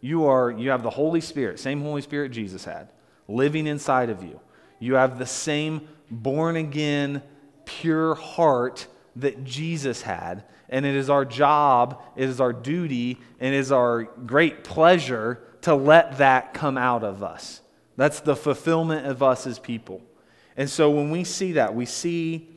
You 0.00 0.26
are 0.26 0.52
you 0.52 0.70
have 0.70 0.84
the 0.84 0.90
Holy 0.90 1.20
Spirit, 1.20 1.58
same 1.58 1.80
Holy 1.80 2.00
Spirit 2.00 2.30
Jesus 2.30 2.64
had, 2.64 2.90
living 3.26 3.66
inside 3.66 4.08
of 4.08 4.22
you. 4.22 4.38
You 4.78 4.94
have 4.94 5.18
the 5.18 5.26
same 5.26 5.88
born 6.12 6.54
again, 6.54 7.22
pure 7.64 8.14
heart 8.14 8.86
that 9.16 9.42
Jesus 9.42 10.02
had. 10.02 10.44
And 10.68 10.86
it 10.86 10.94
is 10.94 11.10
our 11.10 11.24
job, 11.24 12.00
it 12.14 12.28
is 12.28 12.40
our 12.40 12.52
duty, 12.52 13.18
and 13.40 13.52
it 13.52 13.58
is 13.58 13.72
our 13.72 14.04
great 14.04 14.62
pleasure 14.62 15.40
to 15.62 15.74
let 15.74 16.18
that 16.18 16.54
come 16.54 16.78
out 16.78 17.04
of 17.04 17.22
us. 17.22 17.60
That's 17.96 18.20
the 18.20 18.36
fulfillment 18.36 19.06
of 19.06 19.22
us 19.22 19.46
as 19.46 19.58
people. 19.58 20.00
And 20.56 20.68
so 20.68 20.90
when 20.90 21.10
we 21.10 21.24
see 21.24 21.52
that, 21.52 21.74
we 21.74 21.86
see 21.86 22.48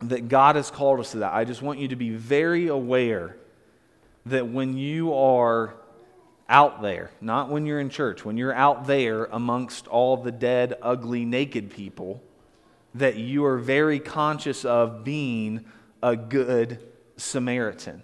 that 0.00 0.28
God 0.28 0.56
has 0.56 0.70
called 0.70 1.00
us 1.00 1.12
to 1.12 1.18
that. 1.18 1.32
I 1.32 1.44
just 1.44 1.62
want 1.62 1.78
you 1.78 1.88
to 1.88 1.96
be 1.96 2.10
very 2.10 2.68
aware 2.68 3.36
that 4.26 4.48
when 4.48 4.76
you 4.76 5.14
are 5.14 5.74
out 6.48 6.80
there, 6.82 7.10
not 7.20 7.50
when 7.50 7.66
you're 7.66 7.80
in 7.80 7.90
church, 7.90 8.24
when 8.24 8.36
you're 8.36 8.54
out 8.54 8.86
there 8.86 9.24
amongst 9.26 9.86
all 9.88 10.16
the 10.16 10.32
dead, 10.32 10.74
ugly, 10.80 11.24
naked 11.24 11.70
people, 11.70 12.22
that 12.94 13.16
you 13.16 13.44
are 13.44 13.58
very 13.58 14.00
conscious 14.00 14.64
of 14.64 15.04
being 15.04 15.64
a 16.02 16.16
good 16.16 16.78
Samaritan. 17.16 18.02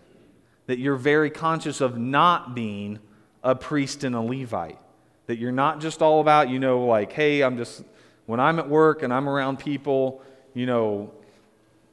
That 0.66 0.78
you're 0.78 0.96
very 0.96 1.30
conscious 1.30 1.80
of 1.80 1.96
not 1.96 2.54
being 2.54 2.98
a 3.44 3.54
priest 3.54 4.02
and 4.02 4.16
a 4.16 4.20
Levite. 4.20 4.78
That 5.26 5.38
you're 5.38 5.52
not 5.52 5.80
just 5.80 6.02
all 6.02 6.20
about, 6.20 6.48
you 6.48 6.58
know, 6.58 6.84
like, 6.86 7.12
hey, 7.12 7.42
I'm 7.42 7.56
just, 7.56 7.84
when 8.26 8.40
I'm 8.40 8.58
at 8.58 8.68
work 8.68 9.02
and 9.02 9.12
I'm 9.12 9.28
around 9.28 9.58
people, 9.58 10.22
you 10.54 10.66
know, 10.66 11.12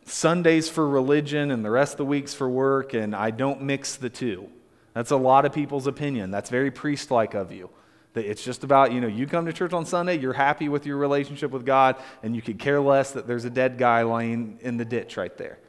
Sundays 0.05 0.67
for 0.67 0.87
religion 0.87 1.51
and 1.51 1.63
the 1.63 1.69
rest 1.69 1.93
of 1.93 1.97
the 1.97 2.05
weeks 2.05 2.33
for 2.33 2.49
work, 2.49 2.93
and 2.93 3.15
I 3.15 3.29
don't 3.31 3.61
mix 3.61 3.95
the 3.95 4.09
two. 4.09 4.49
That's 4.93 5.11
a 5.11 5.17
lot 5.17 5.45
of 5.45 5.53
people's 5.53 5.87
opinion. 5.87 6.31
That's 6.31 6.49
very 6.49 6.71
priest 6.71 7.11
like 7.11 7.33
of 7.33 7.51
you. 7.51 7.69
That 8.13 8.29
it's 8.29 8.43
just 8.43 8.63
about, 8.65 8.91
you 8.91 8.99
know, 8.99 9.07
you 9.07 9.25
come 9.27 9.45
to 9.45 9.53
church 9.53 9.71
on 9.71 9.85
Sunday, 9.85 10.17
you're 10.17 10.33
happy 10.33 10.67
with 10.67 10.85
your 10.85 10.97
relationship 10.97 11.51
with 11.51 11.65
God, 11.65 11.95
and 12.23 12.35
you 12.35 12.41
could 12.41 12.59
care 12.59 12.81
less 12.81 13.11
that 13.11 13.27
there's 13.27 13.45
a 13.45 13.49
dead 13.49 13.77
guy 13.77 14.01
lying 14.01 14.57
in 14.61 14.75
the 14.75 14.83
ditch 14.83 15.15
right 15.15 15.37
there. 15.37 15.59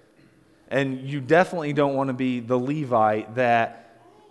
And 0.69 1.03
you 1.03 1.21
definitely 1.21 1.73
don't 1.73 1.95
want 1.95 2.09
to 2.09 2.15
be 2.15 2.41
the 2.41 2.59
Levite 2.59 3.37
that 3.37 3.82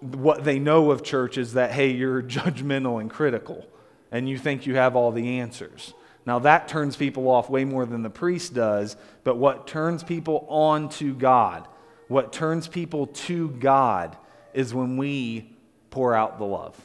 what 0.02 0.44
they 0.44 0.60
know 0.60 0.92
of 0.92 1.04
church 1.04 1.38
is 1.38 1.54
that, 1.54 1.72
hey, 1.72 1.92
you're 1.92 2.22
judgmental 2.40 3.00
and 3.00 3.10
critical, 3.10 3.66
and 4.12 4.28
you 4.28 4.38
think 4.38 4.66
you 4.66 4.76
have 4.76 4.96
all 4.96 5.12
the 5.12 5.40
answers. 5.40 5.94
Now, 6.26 6.40
that 6.40 6.68
turns 6.68 6.96
people 6.96 7.30
off 7.30 7.50
way 7.50 7.66
more 7.66 7.86
than 7.86 8.04
the 8.04 8.10
priest 8.10 8.54
does, 8.54 8.96
but 9.24 9.38
what 9.38 9.66
turns 9.66 10.04
people 10.04 10.46
on 10.50 10.90
to 10.90 11.16
God, 11.16 11.68
what 12.08 12.32
turns 12.32 12.68
people 12.68 13.08
to 13.08 13.50
God, 13.50 14.16
is 14.54 14.74
when 14.74 14.98
we 14.98 15.56
pour 15.90 16.14
out 16.14 16.38
the 16.38 16.46
love. 16.46 16.80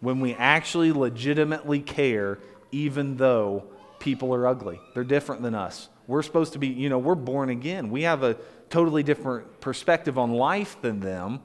When 0.00 0.20
we 0.20 0.34
actually 0.34 0.92
legitimately 0.92 1.80
care, 1.80 2.38
even 2.70 3.16
though 3.16 3.64
people 3.98 4.34
are 4.34 4.46
ugly. 4.46 4.80
They're 4.94 5.04
different 5.04 5.42
than 5.42 5.54
us. 5.54 5.88
We're 6.06 6.22
supposed 6.22 6.52
to 6.54 6.58
be, 6.58 6.68
you 6.68 6.88
know, 6.88 6.98
we're 6.98 7.14
born 7.14 7.50
again. 7.50 7.90
We 7.90 8.02
have 8.02 8.22
a 8.22 8.36
totally 8.70 9.02
different 9.02 9.60
perspective 9.60 10.18
on 10.18 10.32
life 10.32 10.80
than 10.80 11.00
them, 11.00 11.40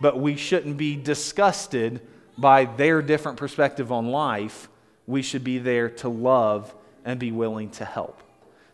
but 0.00 0.18
we 0.18 0.36
shouldn't 0.36 0.76
be 0.76 0.96
disgusted 0.96 2.00
by 2.38 2.64
their 2.64 3.02
different 3.02 3.38
perspective 3.38 3.92
on 3.92 4.08
life. 4.08 4.68
We 5.06 5.22
should 5.22 5.44
be 5.44 5.58
there 5.58 5.90
to 5.90 6.08
love 6.08 6.74
and 7.04 7.18
be 7.18 7.32
willing 7.32 7.70
to 7.72 7.84
help. 7.84 8.22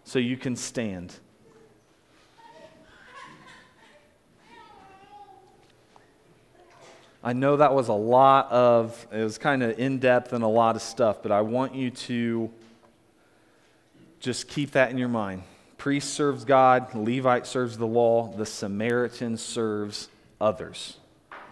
So 0.05 0.19
you 0.19 0.37
can 0.37 0.57
stand. 0.57 1.15
I 7.25 7.33
know 7.33 7.57
that 7.57 7.75
was 7.75 7.89
a 7.89 7.93
lot 7.93 8.53
of, 8.53 9.05
it 9.11 9.25
was 9.25 9.37
kind 9.37 9.65
of 9.65 9.81
in 9.81 9.99
depth 9.99 10.33
and 10.33 10.45
a 10.45 10.49
lot 10.49 10.77
of 10.77 10.83
stuff, 10.83 11.25
but 11.25 11.33
I 11.33 11.41
want 11.41 11.75
you 11.75 11.91
to 11.91 12.53
just 14.21 14.47
keep 14.47 14.73
that 14.73 14.93
in 14.93 14.99
your 14.99 15.09
mind. 15.09 15.43
Priest 15.77 16.15
serves 16.15 16.45
God, 16.45 16.95
Levite 16.95 17.49
serves 17.49 17.79
the 17.79 17.87
law, 17.87 18.33
the 18.37 18.47
Samaritan 18.47 19.37
serves 19.39 20.09
others. 20.41 20.99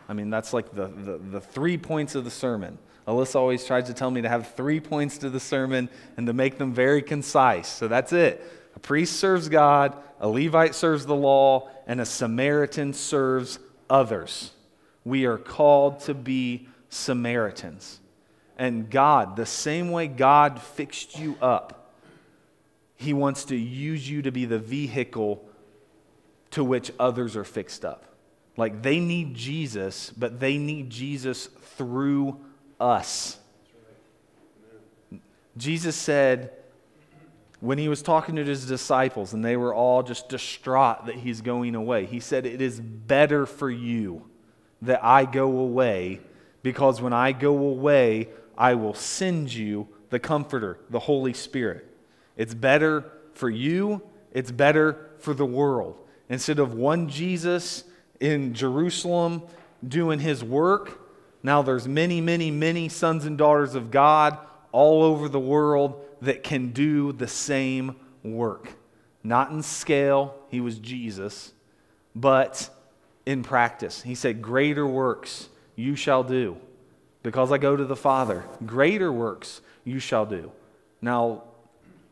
I 0.09 0.13
mean, 0.13 0.31
that's 0.31 0.53
like 0.53 0.73
the, 0.73 0.87
the, 0.87 1.19
the, 1.19 1.41
three 1.41 1.79
points 1.79 2.15
of 2.15 2.25
the 2.25 2.31
sermon. 2.31 2.79
Alyssa 3.09 3.37
always 3.37 3.65
tries 3.65 3.85
to 3.85 3.95
tell 3.95 4.11
me 4.11 4.23
to 4.23 4.29
have 4.29 4.55
three 4.55 4.81
points 4.81 5.19
to 5.19 5.31
the 5.31 5.41
sermon 5.41 5.89
and 6.17 6.27
to 6.27 6.33
make 6.33 6.59
them 6.59 6.73
very 6.73 7.03
concise. 7.03 7.69
So 7.69 7.89
that's 7.89 8.13
it. 8.13 8.43
A 8.77 8.79
priest 8.79 9.17
serves 9.17 9.49
God, 9.49 9.97
a 10.21 10.29
Levite 10.29 10.75
serves 10.75 11.07
the 11.07 11.15
law, 11.15 11.71
and 11.87 12.01
a 12.01 12.07
Samaritan 12.07 12.93
serves 12.93 13.59
others 13.89 14.51
we 15.05 15.27
are 15.27 15.39
called 15.39 16.01
to 16.01 16.15
be 16.15 16.69
Samaritans. 16.89 18.01
And 18.59 18.89
God, 18.89 19.37
the 19.37 19.47
same 19.47 19.91
way 19.91 20.07
God 20.07 20.61
fixed 20.61 21.19
you 21.19 21.37
up, 21.43 21.93
He 22.97 23.13
wants 23.13 23.45
to 23.47 23.57
use 23.57 24.09
you 24.09 24.23
to 24.23 24.33
be 24.33 24.45
the 24.45 24.59
vehicle 24.59 25.45
to 26.53 26.65
which 26.65 26.93
others 26.99 27.37
are 27.37 27.45
fixed 27.45 27.85
up. 27.85 28.05
Like 28.57 28.83
they 28.83 29.01
need 29.01 29.35
Jesus, 29.35 30.11
but 30.17 30.41
they 30.41 30.59
need 30.59 30.91
Jesus 30.91 31.47
through 31.47 32.39
us. 32.81 33.39
Jesus 35.57 35.97
said, 35.97 36.53
when 37.61 37.79
he 37.79 37.89
was 37.89 38.03
talking 38.03 38.37
to 38.37 38.45
his 38.45 38.67
disciples 38.67 39.33
and 39.33 39.43
they 39.43 39.57
were 39.57 39.75
all 39.75 40.03
just 40.03 40.29
distraught 40.29 41.07
that 41.07 41.15
he's 41.15 41.41
going 41.41 41.75
away, 41.75 42.05
he 42.05 42.21
said, 42.21 42.45
It 42.45 42.61
is 42.61 42.79
better 42.79 43.47
for 43.47 43.71
you 43.71 44.29
that 44.83 45.03
I 45.03 45.25
go 45.25 45.59
away, 45.59 46.21
because 46.63 47.01
when 47.01 47.15
I 47.15 47.33
go 47.33 47.57
away, 47.57 48.29
I 48.59 48.75
will 48.75 48.93
send 48.93 49.53
you 49.53 49.89
the 50.11 50.19
Comforter, 50.19 50.79
the 50.91 50.99
Holy 50.99 51.33
Spirit. 51.33 51.91
It's 52.37 52.53
better 52.53 53.11
for 53.33 53.49
you, 53.49 54.03
it's 54.33 54.51
better 54.51 55.11
for 55.19 55.33
the 55.33 55.47
world. 55.47 55.97
Instead 56.29 56.59
of 56.59 56.75
one 56.75 57.09
Jesus 57.09 57.85
in 58.25 58.55
Jerusalem 58.55 59.43
doing 59.87 60.19
his 60.19 60.43
work, 60.43 60.99
now 61.43 61.61
there's 61.61 61.87
many, 61.87 62.23
many, 62.23 62.51
many 62.51 62.89
sons 62.89 63.27
and 63.27 63.37
daughters 63.37 63.75
of 63.75 63.91
God 63.91 64.39
all 64.73 65.03
over 65.03 65.29
the 65.29 65.39
world 65.39 66.03
that 66.23 66.43
can 66.43 66.71
do 66.71 67.13
the 67.13 67.29
same 67.29 67.97
work. 68.23 68.73
Not 69.23 69.51
in 69.51 69.63
scale, 69.63 70.35
he 70.49 70.63
was 70.63 70.79
Jesus, 70.79 71.53
but 72.15 72.71
in 73.27 73.43
practice. 73.43 74.01
He 74.01 74.15
said, 74.15 74.41
Greater 74.41 74.87
works 74.87 75.51
you 75.77 75.95
shall 75.95 76.25
do 76.25 76.57
because 77.23 77.53
I 77.53 77.59
go 77.59 77.77
to 77.77 77.85
the 77.85 77.97
Father. 77.97 78.45
Greater 78.65 79.13
works 79.13 79.61
you 79.85 79.99
shall 79.99 80.25
do. 80.25 80.51
Now, 81.03 81.43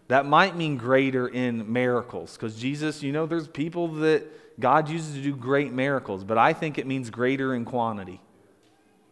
that 0.09 0.27
might 0.27 0.57
mean 0.57 0.77
greater 0.77 1.27
in 1.27 1.73
miracles 1.73 2.35
because 2.35 2.57
Jesus, 2.57 3.03
you 3.03 3.13
know, 3.13 3.25
there's 3.25 3.49
people 3.49 3.89
that 3.89 4.27
God 4.59 4.89
uses 4.89 5.15
to 5.15 5.23
do 5.23 5.35
great 5.35 5.73
miracles, 5.73 6.25
but 6.25 6.39
I 6.39 6.53
think 6.53 6.79
it 6.79 6.87
means 6.87 7.11
greater 7.11 7.55
in 7.55 7.65
quantity. 7.65 8.21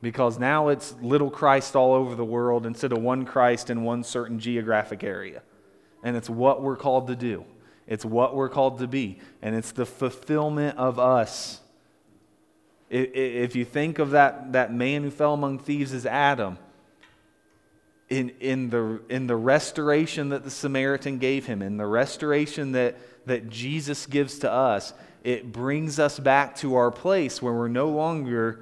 Because 0.03 0.39
now 0.39 0.69
it's 0.69 0.95
little 1.03 1.31
Christ 1.31 1.77
all 1.77 1.93
over 1.93 2.15
the 2.15 2.25
world 2.25 2.65
instead 2.65 2.93
of 2.93 3.03
one 3.03 3.27
Christ 3.27 3.69
in 3.69 3.83
one 3.83 4.03
certain 4.03 4.39
geographic 4.39 5.05
area. 5.05 5.43
And 6.03 6.17
it's 6.17 6.31
what 6.31 6.63
we're 6.63 6.77
called 6.77 7.09
to 7.09 7.17
do, 7.17 7.45
it's 7.87 8.05
what 8.05 8.35
we're 8.35 8.49
called 8.49 8.79
to 8.79 8.87
be, 8.87 9.19
and 9.43 9.55
it's 9.55 9.73
the 9.73 9.87
fulfillment 9.87 10.79
of 10.79 10.99
us. 10.99 11.61
If 12.89 13.55
you 13.55 13.65
think 13.65 13.99
of 13.99 14.11
that, 14.11 14.53
that 14.53 14.73
man 14.73 15.05
who 15.05 15.11
fell 15.11 15.35
among 15.35 15.61
thieves 15.61 15.93
as 15.93 16.07
Adam, 16.07 16.59
in, 18.09 18.31
in, 18.41 18.71
the, 18.71 19.01
in 19.09 19.29
the 19.29 19.37
restoration 19.37 20.31
that 20.31 20.43
the 20.43 20.51
Samaritan 20.51 21.19
gave 21.19 21.47
him, 21.47 21.63
in 21.63 21.77
the 21.77 21.87
restoration 21.87 22.73
that, 22.73 22.97
that 23.27 23.49
Jesus 23.49 24.07
gives 24.07 24.41
to 24.41 24.51
us, 24.51 24.93
it 25.23 25.53
brings 25.53 25.99
us 25.99 26.19
back 26.19 26.57
to 26.57 26.77
our 26.77 26.91
place 26.91 27.43
where 27.43 27.53
we're 27.53 27.69
no 27.69 27.89
longer 27.89 28.61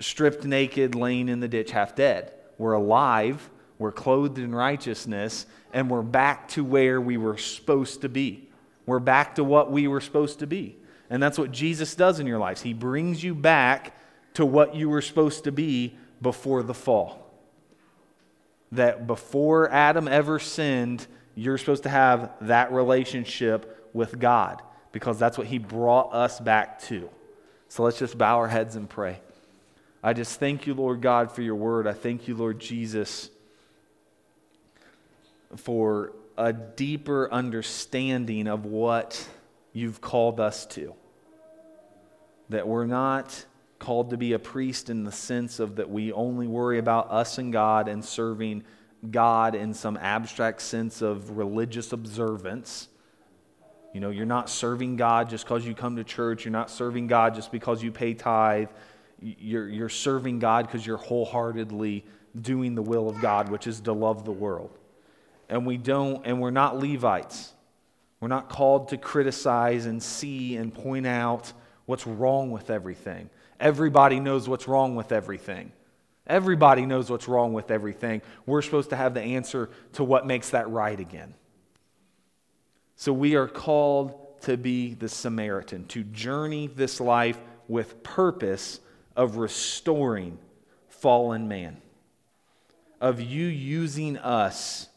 stripped 0.00 0.44
naked, 0.44 0.94
laying 0.94 1.28
in 1.28 1.40
the 1.40 1.48
ditch, 1.48 1.70
half 1.70 1.94
dead. 1.94 2.32
We're 2.58 2.72
alive, 2.72 3.48
we're 3.78 3.92
clothed 3.92 4.38
in 4.38 4.54
righteousness, 4.54 5.46
and 5.72 5.88
we're 5.88 6.02
back 6.02 6.48
to 6.48 6.64
where 6.64 7.00
we 7.00 7.16
were 7.16 7.38
supposed 7.38 8.00
to 8.02 8.08
be. 8.08 8.48
We're 8.84 8.98
back 8.98 9.36
to 9.36 9.44
what 9.44 9.70
we 9.70 9.86
were 9.86 10.00
supposed 10.00 10.40
to 10.40 10.46
be. 10.46 10.76
And 11.08 11.22
that's 11.22 11.38
what 11.38 11.52
Jesus 11.52 11.94
does 11.94 12.18
in 12.18 12.26
your 12.26 12.38
lives. 12.38 12.62
He 12.62 12.74
brings 12.74 13.22
you 13.22 13.34
back 13.34 13.96
to 14.34 14.44
what 14.44 14.74
you 14.74 14.88
were 14.88 15.02
supposed 15.02 15.44
to 15.44 15.52
be 15.52 15.96
before 16.20 16.62
the 16.62 16.74
fall. 16.74 17.30
That 18.72 19.06
before 19.06 19.70
Adam 19.70 20.08
ever 20.08 20.38
sinned, 20.38 21.06
You're 21.34 21.58
supposed 21.58 21.84
to 21.84 21.88
have 21.88 22.32
that 22.42 22.72
relationship 22.72 23.90
with 23.94 24.18
God 24.18 24.62
because 24.92 25.18
that's 25.18 25.36
what 25.36 25.46
He 25.46 25.58
brought 25.58 26.14
us 26.14 26.38
back 26.38 26.80
to. 26.82 27.08
So 27.68 27.82
let's 27.82 27.98
just 27.98 28.16
bow 28.16 28.36
our 28.36 28.48
heads 28.48 28.76
and 28.76 28.88
pray. 28.88 29.20
I 30.02 30.12
just 30.12 30.38
thank 30.38 30.66
you, 30.66 30.74
Lord 30.74 31.00
God, 31.00 31.32
for 31.32 31.42
your 31.42 31.54
word. 31.54 31.86
I 31.86 31.92
thank 31.92 32.28
you, 32.28 32.34
Lord 32.34 32.58
Jesus, 32.58 33.30
for 35.56 36.12
a 36.36 36.52
deeper 36.52 37.32
understanding 37.32 38.48
of 38.48 38.64
what 38.66 39.28
you've 39.72 40.00
called 40.00 40.40
us 40.40 40.66
to. 40.66 40.94
That 42.48 42.66
we're 42.66 42.86
not 42.86 43.46
called 43.78 44.10
to 44.10 44.16
be 44.16 44.32
a 44.32 44.38
priest 44.38 44.90
in 44.90 45.04
the 45.04 45.12
sense 45.12 45.58
of 45.58 45.76
that 45.76 45.90
we 45.90 46.12
only 46.12 46.46
worry 46.46 46.78
about 46.78 47.10
us 47.10 47.38
and 47.38 47.52
God 47.52 47.88
and 47.88 48.04
serving 48.04 48.64
God 49.10 49.54
in 49.54 49.74
some 49.74 49.96
abstract 49.96 50.62
sense 50.62 51.02
of 51.02 51.36
religious 51.36 51.92
observance. 51.92 52.88
You 53.92 54.00
know, 54.00 54.10
you're 54.10 54.26
not 54.26 54.48
serving 54.48 54.96
God 54.96 55.28
just 55.28 55.44
because 55.44 55.66
you 55.66 55.74
come 55.74 55.96
to 55.96 56.04
church. 56.04 56.44
You're 56.44 56.52
not 56.52 56.70
serving 56.70 57.08
God 57.08 57.34
just 57.34 57.52
because 57.52 57.82
you 57.82 57.92
pay 57.92 58.14
tithe. 58.14 58.68
You're, 59.20 59.68
you're 59.68 59.88
serving 59.88 60.38
God 60.38 60.66
because 60.66 60.86
you're 60.86 60.96
wholeheartedly 60.96 62.04
doing 62.40 62.74
the 62.74 62.82
will 62.82 63.08
of 63.08 63.20
God, 63.20 63.50
which 63.50 63.66
is 63.66 63.80
to 63.82 63.92
love 63.92 64.24
the 64.24 64.32
world. 64.32 64.78
And 65.48 65.66
we 65.66 65.76
don't, 65.76 66.26
and 66.26 66.40
we're 66.40 66.50
not 66.50 66.78
Levites. 66.78 67.52
We're 68.20 68.28
not 68.28 68.48
called 68.48 68.88
to 68.88 68.96
criticize 68.96 69.86
and 69.86 70.02
see 70.02 70.56
and 70.56 70.72
point 70.72 71.06
out 71.06 71.52
what's 71.86 72.06
wrong 72.06 72.50
with 72.50 72.70
everything. 72.70 73.28
Everybody 73.60 74.20
knows 74.20 74.48
what's 74.48 74.66
wrong 74.66 74.96
with 74.96 75.12
everything. 75.12 75.72
Everybody 76.26 76.86
knows 76.86 77.10
what's 77.10 77.28
wrong 77.28 77.52
with 77.52 77.70
everything. 77.70 78.22
We're 78.46 78.62
supposed 78.62 78.90
to 78.90 78.96
have 78.96 79.12
the 79.12 79.20
answer 79.20 79.70
to 79.94 80.04
what 80.04 80.26
makes 80.26 80.50
that 80.50 80.70
right 80.70 80.98
again. 80.98 81.34
So 82.96 83.12
we 83.12 83.34
are 83.34 83.48
called 83.48 84.40
to 84.42 84.56
be 84.56 84.94
the 84.94 85.08
Samaritan, 85.08 85.86
to 85.86 86.02
journey 86.04 86.66
this 86.66 87.00
life 87.00 87.38
with 87.68 88.02
purpose 88.02 88.80
of 89.16 89.36
restoring 89.36 90.38
fallen 90.88 91.48
man, 91.48 91.80
of 93.00 93.20
you 93.20 93.46
using 93.46 94.16
us 94.18 94.88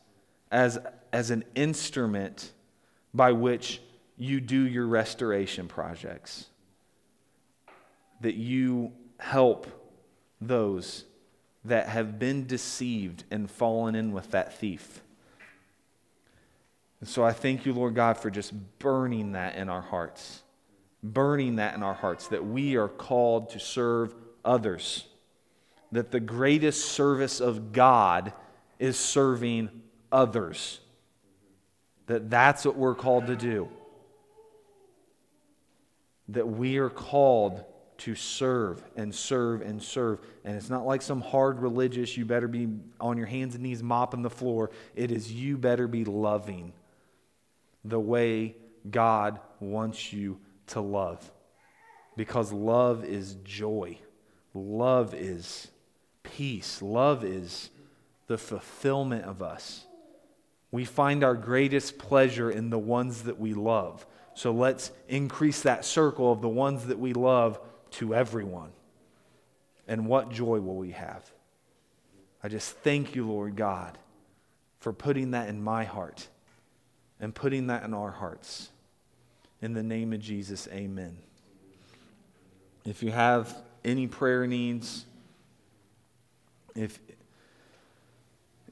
as, 0.51 0.77
as 1.11 1.31
an 1.31 1.43
instrument 1.55 2.51
by 3.13 3.31
which 3.31 3.81
you 4.17 4.39
do 4.39 4.67
your 4.67 4.87
restoration 4.87 5.67
projects 5.67 6.47
that 8.21 8.35
you 8.35 8.91
help 9.19 9.67
those 10.39 11.05
that 11.63 11.87
have 11.87 12.19
been 12.19 12.45
deceived 12.45 13.23
and 13.31 13.49
fallen 13.49 13.95
in 13.95 14.11
with 14.11 14.31
that 14.31 14.57
thief. 14.57 15.01
And 16.99 17.09
so 17.09 17.23
I 17.23 17.33
thank 17.33 17.65
you, 17.65 17.73
Lord 17.73 17.95
God, 17.95 18.17
for 18.17 18.29
just 18.29 18.53
burning 18.79 19.33
that 19.33 19.55
in 19.55 19.69
our 19.69 19.81
hearts, 19.81 20.41
burning 21.03 21.57
that 21.57 21.75
in 21.75 21.83
our 21.83 21.93
hearts, 21.93 22.27
that 22.29 22.45
we 22.45 22.77
are 22.77 22.87
called 22.87 23.49
to 23.51 23.59
serve 23.59 24.13
others, 24.43 25.05
that 25.91 26.11
the 26.11 26.19
greatest 26.19 26.85
service 26.85 27.39
of 27.41 27.73
God 27.73 28.33
is 28.79 28.97
serving 28.97 29.69
others, 30.11 30.79
that 32.07 32.29
that's 32.29 32.65
what 32.65 32.75
we're 32.75 32.95
called 32.95 33.27
to 33.27 33.35
do, 33.35 33.69
that 36.29 36.47
we 36.47 36.77
are 36.77 36.89
called 36.89 37.63
to 37.97 38.15
serve 38.15 38.83
and 38.95 39.13
serve 39.13 39.61
and 39.61 39.81
serve. 39.81 40.19
And 40.43 40.57
it's 40.57 40.69
not 40.69 40.85
like 40.85 41.01
some 41.01 41.21
hard 41.21 41.61
religious, 41.61 42.17
you 42.17 42.25
better 42.25 42.47
be 42.47 42.67
on 42.99 43.17
your 43.17 43.27
hands 43.27 43.55
and 43.55 43.63
knees 43.63 43.81
mopping 43.81 44.21
the 44.21 44.29
floor. 44.29 44.71
It 44.95 45.11
is 45.11 45.31
you 45.31 45.57
better 45.57 45.87
be 45.87 46.03
loving 46.03 46.73
the 47.85 47.99
way 47.99 48.55
God 48.89 49.39
wants 49.59 50.11
you 50.11 50.39
to 50.67 50.81
love. 50.81 51.31
Because 52.17 52.51
love 52.51 53.03
is 53.03 53.35
joy, 53.43 53.99
love 54.53 55.13
is 55.13 55.69
peace, 56.23 56.81
love 56.81 57.23
is 57.23 57.69
the 58.27 58.37
fulfillment 58.37 59.25
of 59.25 59.41
us. 59.41 59.85
We 60.71 60.85
find 60.85 61.23
our 61.23 61.35
greatest 61.35 61.97
pleasure 61.97 62.49
in 62.49 62.69
the 62.69 62.79
ones 62.79 63.23
that 63.23 63.39
we 63.39 63.53
love. 63.53 64.05
So 64.33 64.51
let's 64.51 64.91
increase 65.07 65.61
that 65.61 65.85
circle 65.85 66.31
of 66.31 66.41
the 66.41 66.49
ones 66.49 66.87
that 66.87 66.99
we 66.99 67.13
love 67.13 67.59
to 67.91 68.15
everyone. 68.15 68.71
And 69.87 70.07
what 70.07 70.31
joy 70.31 70.59
will 70.59 70.75
we 70.75 70.91
have? 70.91 71.31
I 72.43 72.47
just 72.47 72.77
thank 72.77 73.15
you, 73.15 73.27
Lord 73.27 73.55
God, 73.55 73.97
for 74.79 74.91
putting 74.91 75.31
that 75.31 75.47
in 75.47 75.63
my 75.63 75.83
heart 75.83 76.27
and 77.19 77.33
putting 77.33 77.67
that 77.67 77.83
in 77.83 77.93
our 77.93 78.11
hearts. 78.11 78.69
In 79.61 79.73
the 79.73 79.83
name 79.83 80.13
of 80.13 80.19
Jesus, 80.19 80.67
amen. 80.71 81.17
If 82.85 83.01
you 83.01 83.11
have 83.11 83.55
any 83.83 84.07
prayer 84.07 84.45
needs, 84.45 85.05
if, 86.75 86.99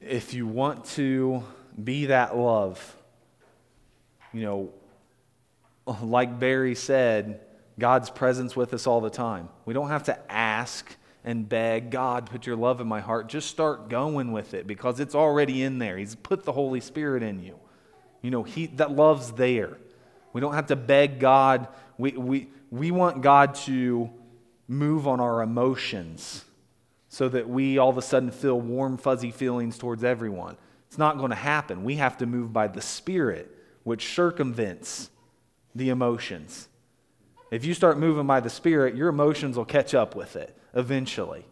if 0.00 0.34
you 0.34 0.46
want 0.46 0.84
to 0.84 1.42
be 1.82 2.06
that 2.06 2.36
love, 2.36 2.96
you 4.32 4.42
know, 4.42 4.72
like 6.02 6.38
Barry 6.38 6.74
said, 6.74 7.40
God's 7.78 8.10
presence 8.10 8.54
with 8.54 8.72
us 8.72 8.86
all 8.86 9.00
the 9.00 9.10
time. 9.10 9.48
We 9.64 9.74
don't 9.74 9.88
have 9.88 10.04
to 10.04 10.32
ask 10.32 10.94
and 11.24 11.48
beg, 11.48 11.90
God, 11.90 12.30
put 12.30 12.46
your 12.46 12.56
love 12.56 12.80
in 12.80 12.86
my 12.86 13.00
heart. 13.00 13.28
Just 13.28 13.48
start 13.48 13.88
going 13.88 14.32
with 14.32 14.54
it 14.54 14.66
because 14.66 15.00
it's 15.00 15.14
already 15.14 15.62
in 15.62 15.78
there. 15.78 15.96
He's 15.96 16.14
put 16.14 16.44
the 16.44 16.52
Holy 16.52 16.80
Spirit 16.80 17.22
in 17.22 17.42
you. 17.42 17.58
You 18.24 18.30
know, 18.30 18.42
he, 18.42 18.68
that 18.68 18.90
love's 18.90 19.32
there. 19.32 19.76
We 20.32 20.40
don't 20.40 20.54
have 20.54 20.68
to 20.68 20.76
beg 20.76 21.20
God. 21.20 21.68
We, 21.98 22.12
we, 22.12 22.48
we 22.70 22.90
want 22.90 23.20
God 23.20 23.54
to 23.66 24.08
move 24.66 25.06
on 25.06 25.20
our 25.20 25.42
emotions 25.42 26.42
so 27.10 27.28
that 27.28 27.46
we 27.46 27.76
all 27.76 27.90
of 27.90 27.98
a 27.98 28.02
sudden 28.02 28.30
feel 28.30 28.58
warm, 28.58 28.96
fuzzy 28.96 29.30
feelings 29.30 29.76
towards 29.76 30.02
everyone. 30.02 30.56
It's 30.86 30.96
not 30.96 31.18
going 31.18 31.32
to 31.32 31.36
happen. 31.36 31.84
We 31.84 31.96
have 31.96 32.16
to 32.16 32.24
move 32.24 32.50
by 32.50 32.66
the 32.68 32.80
Spirit, 32.80 33.54
which 33.82 34.14
circumvents 34.14 35.10
the 35.74 35.90
emotions. 35.90 36.70
If 37.50 37.66
you 37.66 37.74
start 37.74 37.98
moving 37.98 38.26
by 38.26 38.40
the 38.40 38.48
Spirit, 38.48 38.96
your 38.96 39.10
emotions 39.10 39.58
will 39.58 39.66
catch 39.66 39.92
up 39.94 40.16
with 40.16 40.34
it 40.34 40.56
eventually. 40.72 41.44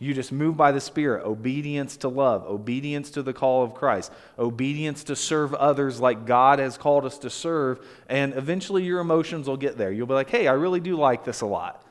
You 0.00 0.14
just 0.14 0.30
move 0.30 0.56
by 0.56 0.70
the 0.70 0.80
Spirit. 0.80 1.24
Obedience 1.24 1.96
to 1.98 2.08
love, 2.08 2.44
obedience 2.46 3.10
to 3.12 3.22
the 3.22 3.32
call 3.32 3.64
of 3.64 3.74
Christ, 3.74 4.12
obedience 4.38 5.04
to 5.04 5.16
serve 5.16 5.54
others 5.54 6.00
like 6.00 6.24
God 6.24 6.60
has 6.60 6.78
called 6.78 7.04
us 7.04 7.18
to 7.18 7.30
serve, 7.30 7.84
and 8.08 8.34
eventually 8.34 8.84
your 8.84 9.00
emotions 9.00 9.48
will 9.48 9.56
get 9.56 9.76
there. 9.76 9.90
You'll 9.90 10.06
be 10.06 10.14
like, 10.14 10.30
hey, 10.30 10.46
I 10.46 10.52
really 10.52 10.80
do 10.80 10.96
like 10.96 11.24
this 11.24 11.40
a 11.40 11.46
lot. 11.46 11.84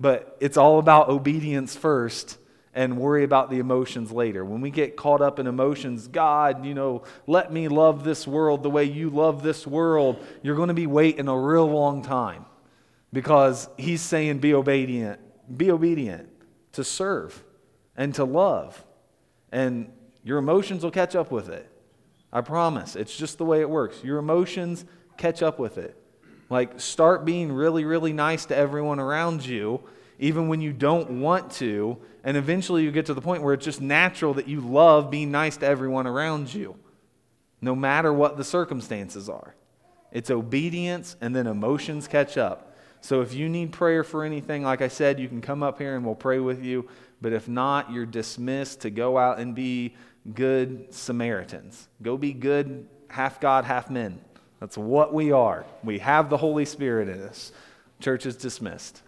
But 0.00 0.36
it's 0.40 0.56
all 0.56 0.80
about 0.80 1.08
obedience 1.08 1.76
first 1.76 2.38
and 2.74 2.98
worry 2.98 3.22
about 3.22 3.50
the 3.50 3.60
emotions 3.60 4.10
later. 4.10 4.44
When 4.44 4.60
we 4.60 4.70
get 4.70 4.96
caught 4.96 5.22
up 5.22 5.38
in 5.38 5.46
emotions, 5.46 6.08
God, 6.08 6.66
you 6.66 6.74
know, 6.74 7.04
let 7.28 7.52
me 7.52 7.68
love 7.68 8.02
this 8.02 8.26
world 8.26 8.64
the 8.64 8.70
way 8.70 8.82
you 8.82 9.10
love 9.10 9.44
this 9.44 9.64
world, 9.64 10.24
you're 10.42 10.56
going 10.56 10.68
to 10.68 10.74
be 10.74 10.88
waiting 10.88 11.28
a 11.28 11.38
real 11.38 11.70
long 11.70 12.02
time 12.02 12.46
because 13.12 13.68
he's 13.78 14.00
saying 14.00 14.38
be 14.38 14.54
obedient, 14.54 15.20
be 15.56 15.70
obedient 15.70 16.33
to 16.74 16.84
serve 16.84 17.42
and 17.96 18.14
to 18.14 18.24
love. 18.24 18.84
And 19.50 19.92
your 20.22 20.38
emotions 20.38 20.82
will 20.82 20.90
catch 20.90 21.14
up 21.14 21.30
with 21.30 21.48
it. 21.48 21.70
I 22.32 22.40
promise. 22.40 22.96
It's 22.96 23.16
just 23.16 23.38
the 23.38 23.44
way 23.44 23.60
it 23.60 23.70
works. 23.70 24.02
Your 24.02 24.18
emotions 24.18 24.84
catch 25.16 25.42
up 25.42 25.58
with 25.58 25.78
it. 25.78 25.96
Like, 26.50 26.80
start 26.80 27.24
being 27.24 27.52
really, 27.52 27.84
really 27.84 28.12
nice 28.12 28.44
to 28.46 28.56
everyone 28.56 29.00
around 29.00 29.46
you, 29.46 29.80
even 30.18 30.48
when 30.48 30.60
you 30.60 30.72
don't 30.72 31.20
want 31.20 31.52
to. 31.52 31.98
And 32.22 32.36
eventually 32.36 32.82
you 32.82 32.90
get 32.90 33.06
to 33.06 33.14
the 33.14 33.20
point 33.20 33.42
where 33.42 33.54
it's 33.54 33.64
just 33.64 33.80
natural 33.80 34.34
that 34.34 34.48
you 34.48 34.60
love 34.60 35.10
being 35.10 35.30
nice 35.30 35.56
to 35.58 35.66
everyone 35.66 36.06
around 36.06 36.52
you, 36.52 36.76
no 37.60 37.74
matter 37.74 38.12
what 38.12 38.36
the 38.36 38.44
circumstances 38.44 39.28
are. 39.28 39.54
It's 40.10 40.30
obedience, 40.30 41.16
and 41.20 41.34
then 41.34 41.46
emotions 41.46 42.06
catch 42.06 42.36
up. 42.36 42.73
So 43.04 43.20
if 43.20 43.34
you 43.34 43.50
need 43.50 43.70
prayer 43.70 44.02
for 44.02 44.24
anything, 44.24 44.62
like 44.62 44.80
I 44.80 44.88
said, 44.88 45.20
you 45.20 45.28
can 45.28 45.42
come 45.42 45.62
up 45.62 45.76
here 45.76 45.94
and 45.94 46.06
we'll 46.06 46.14
pray 46.14 46.38
with 46.38 46.64
you. 46.64 46.88
But 47.20 47.34
if 47.34 47.46
not, 47.46 47.92
you're 47.92 48.06
dismissed 48.06 48.80
to 48.80 48.88
go 48.88 49.18
out 49.18 49.38
and 49.38 49.54
be 49.54 49.94
good 50.34 50.86
Samaritans. 50.94 51.86
Go 52.00 52.16
be 52.16 52.32
good, 52.32 52.88
half 53.10 53.42
God, 53.42 53.66
half 53.66 53.90
men. 53.90 54.22
That's 54.58 54.78
what 54.78 55.12
we 55.12 55.32
are. 55.32 55.66
We 55.82 55.98
have 55.98 56.30
the 56.30 56.38
Holy 56.38 56.64
Spirit 56.64 57.10
in 57.10 57.20
us. 57.20 57.52
Church 58.00 58.24
is 58.24 58.36
dismissed. 58.36 59.02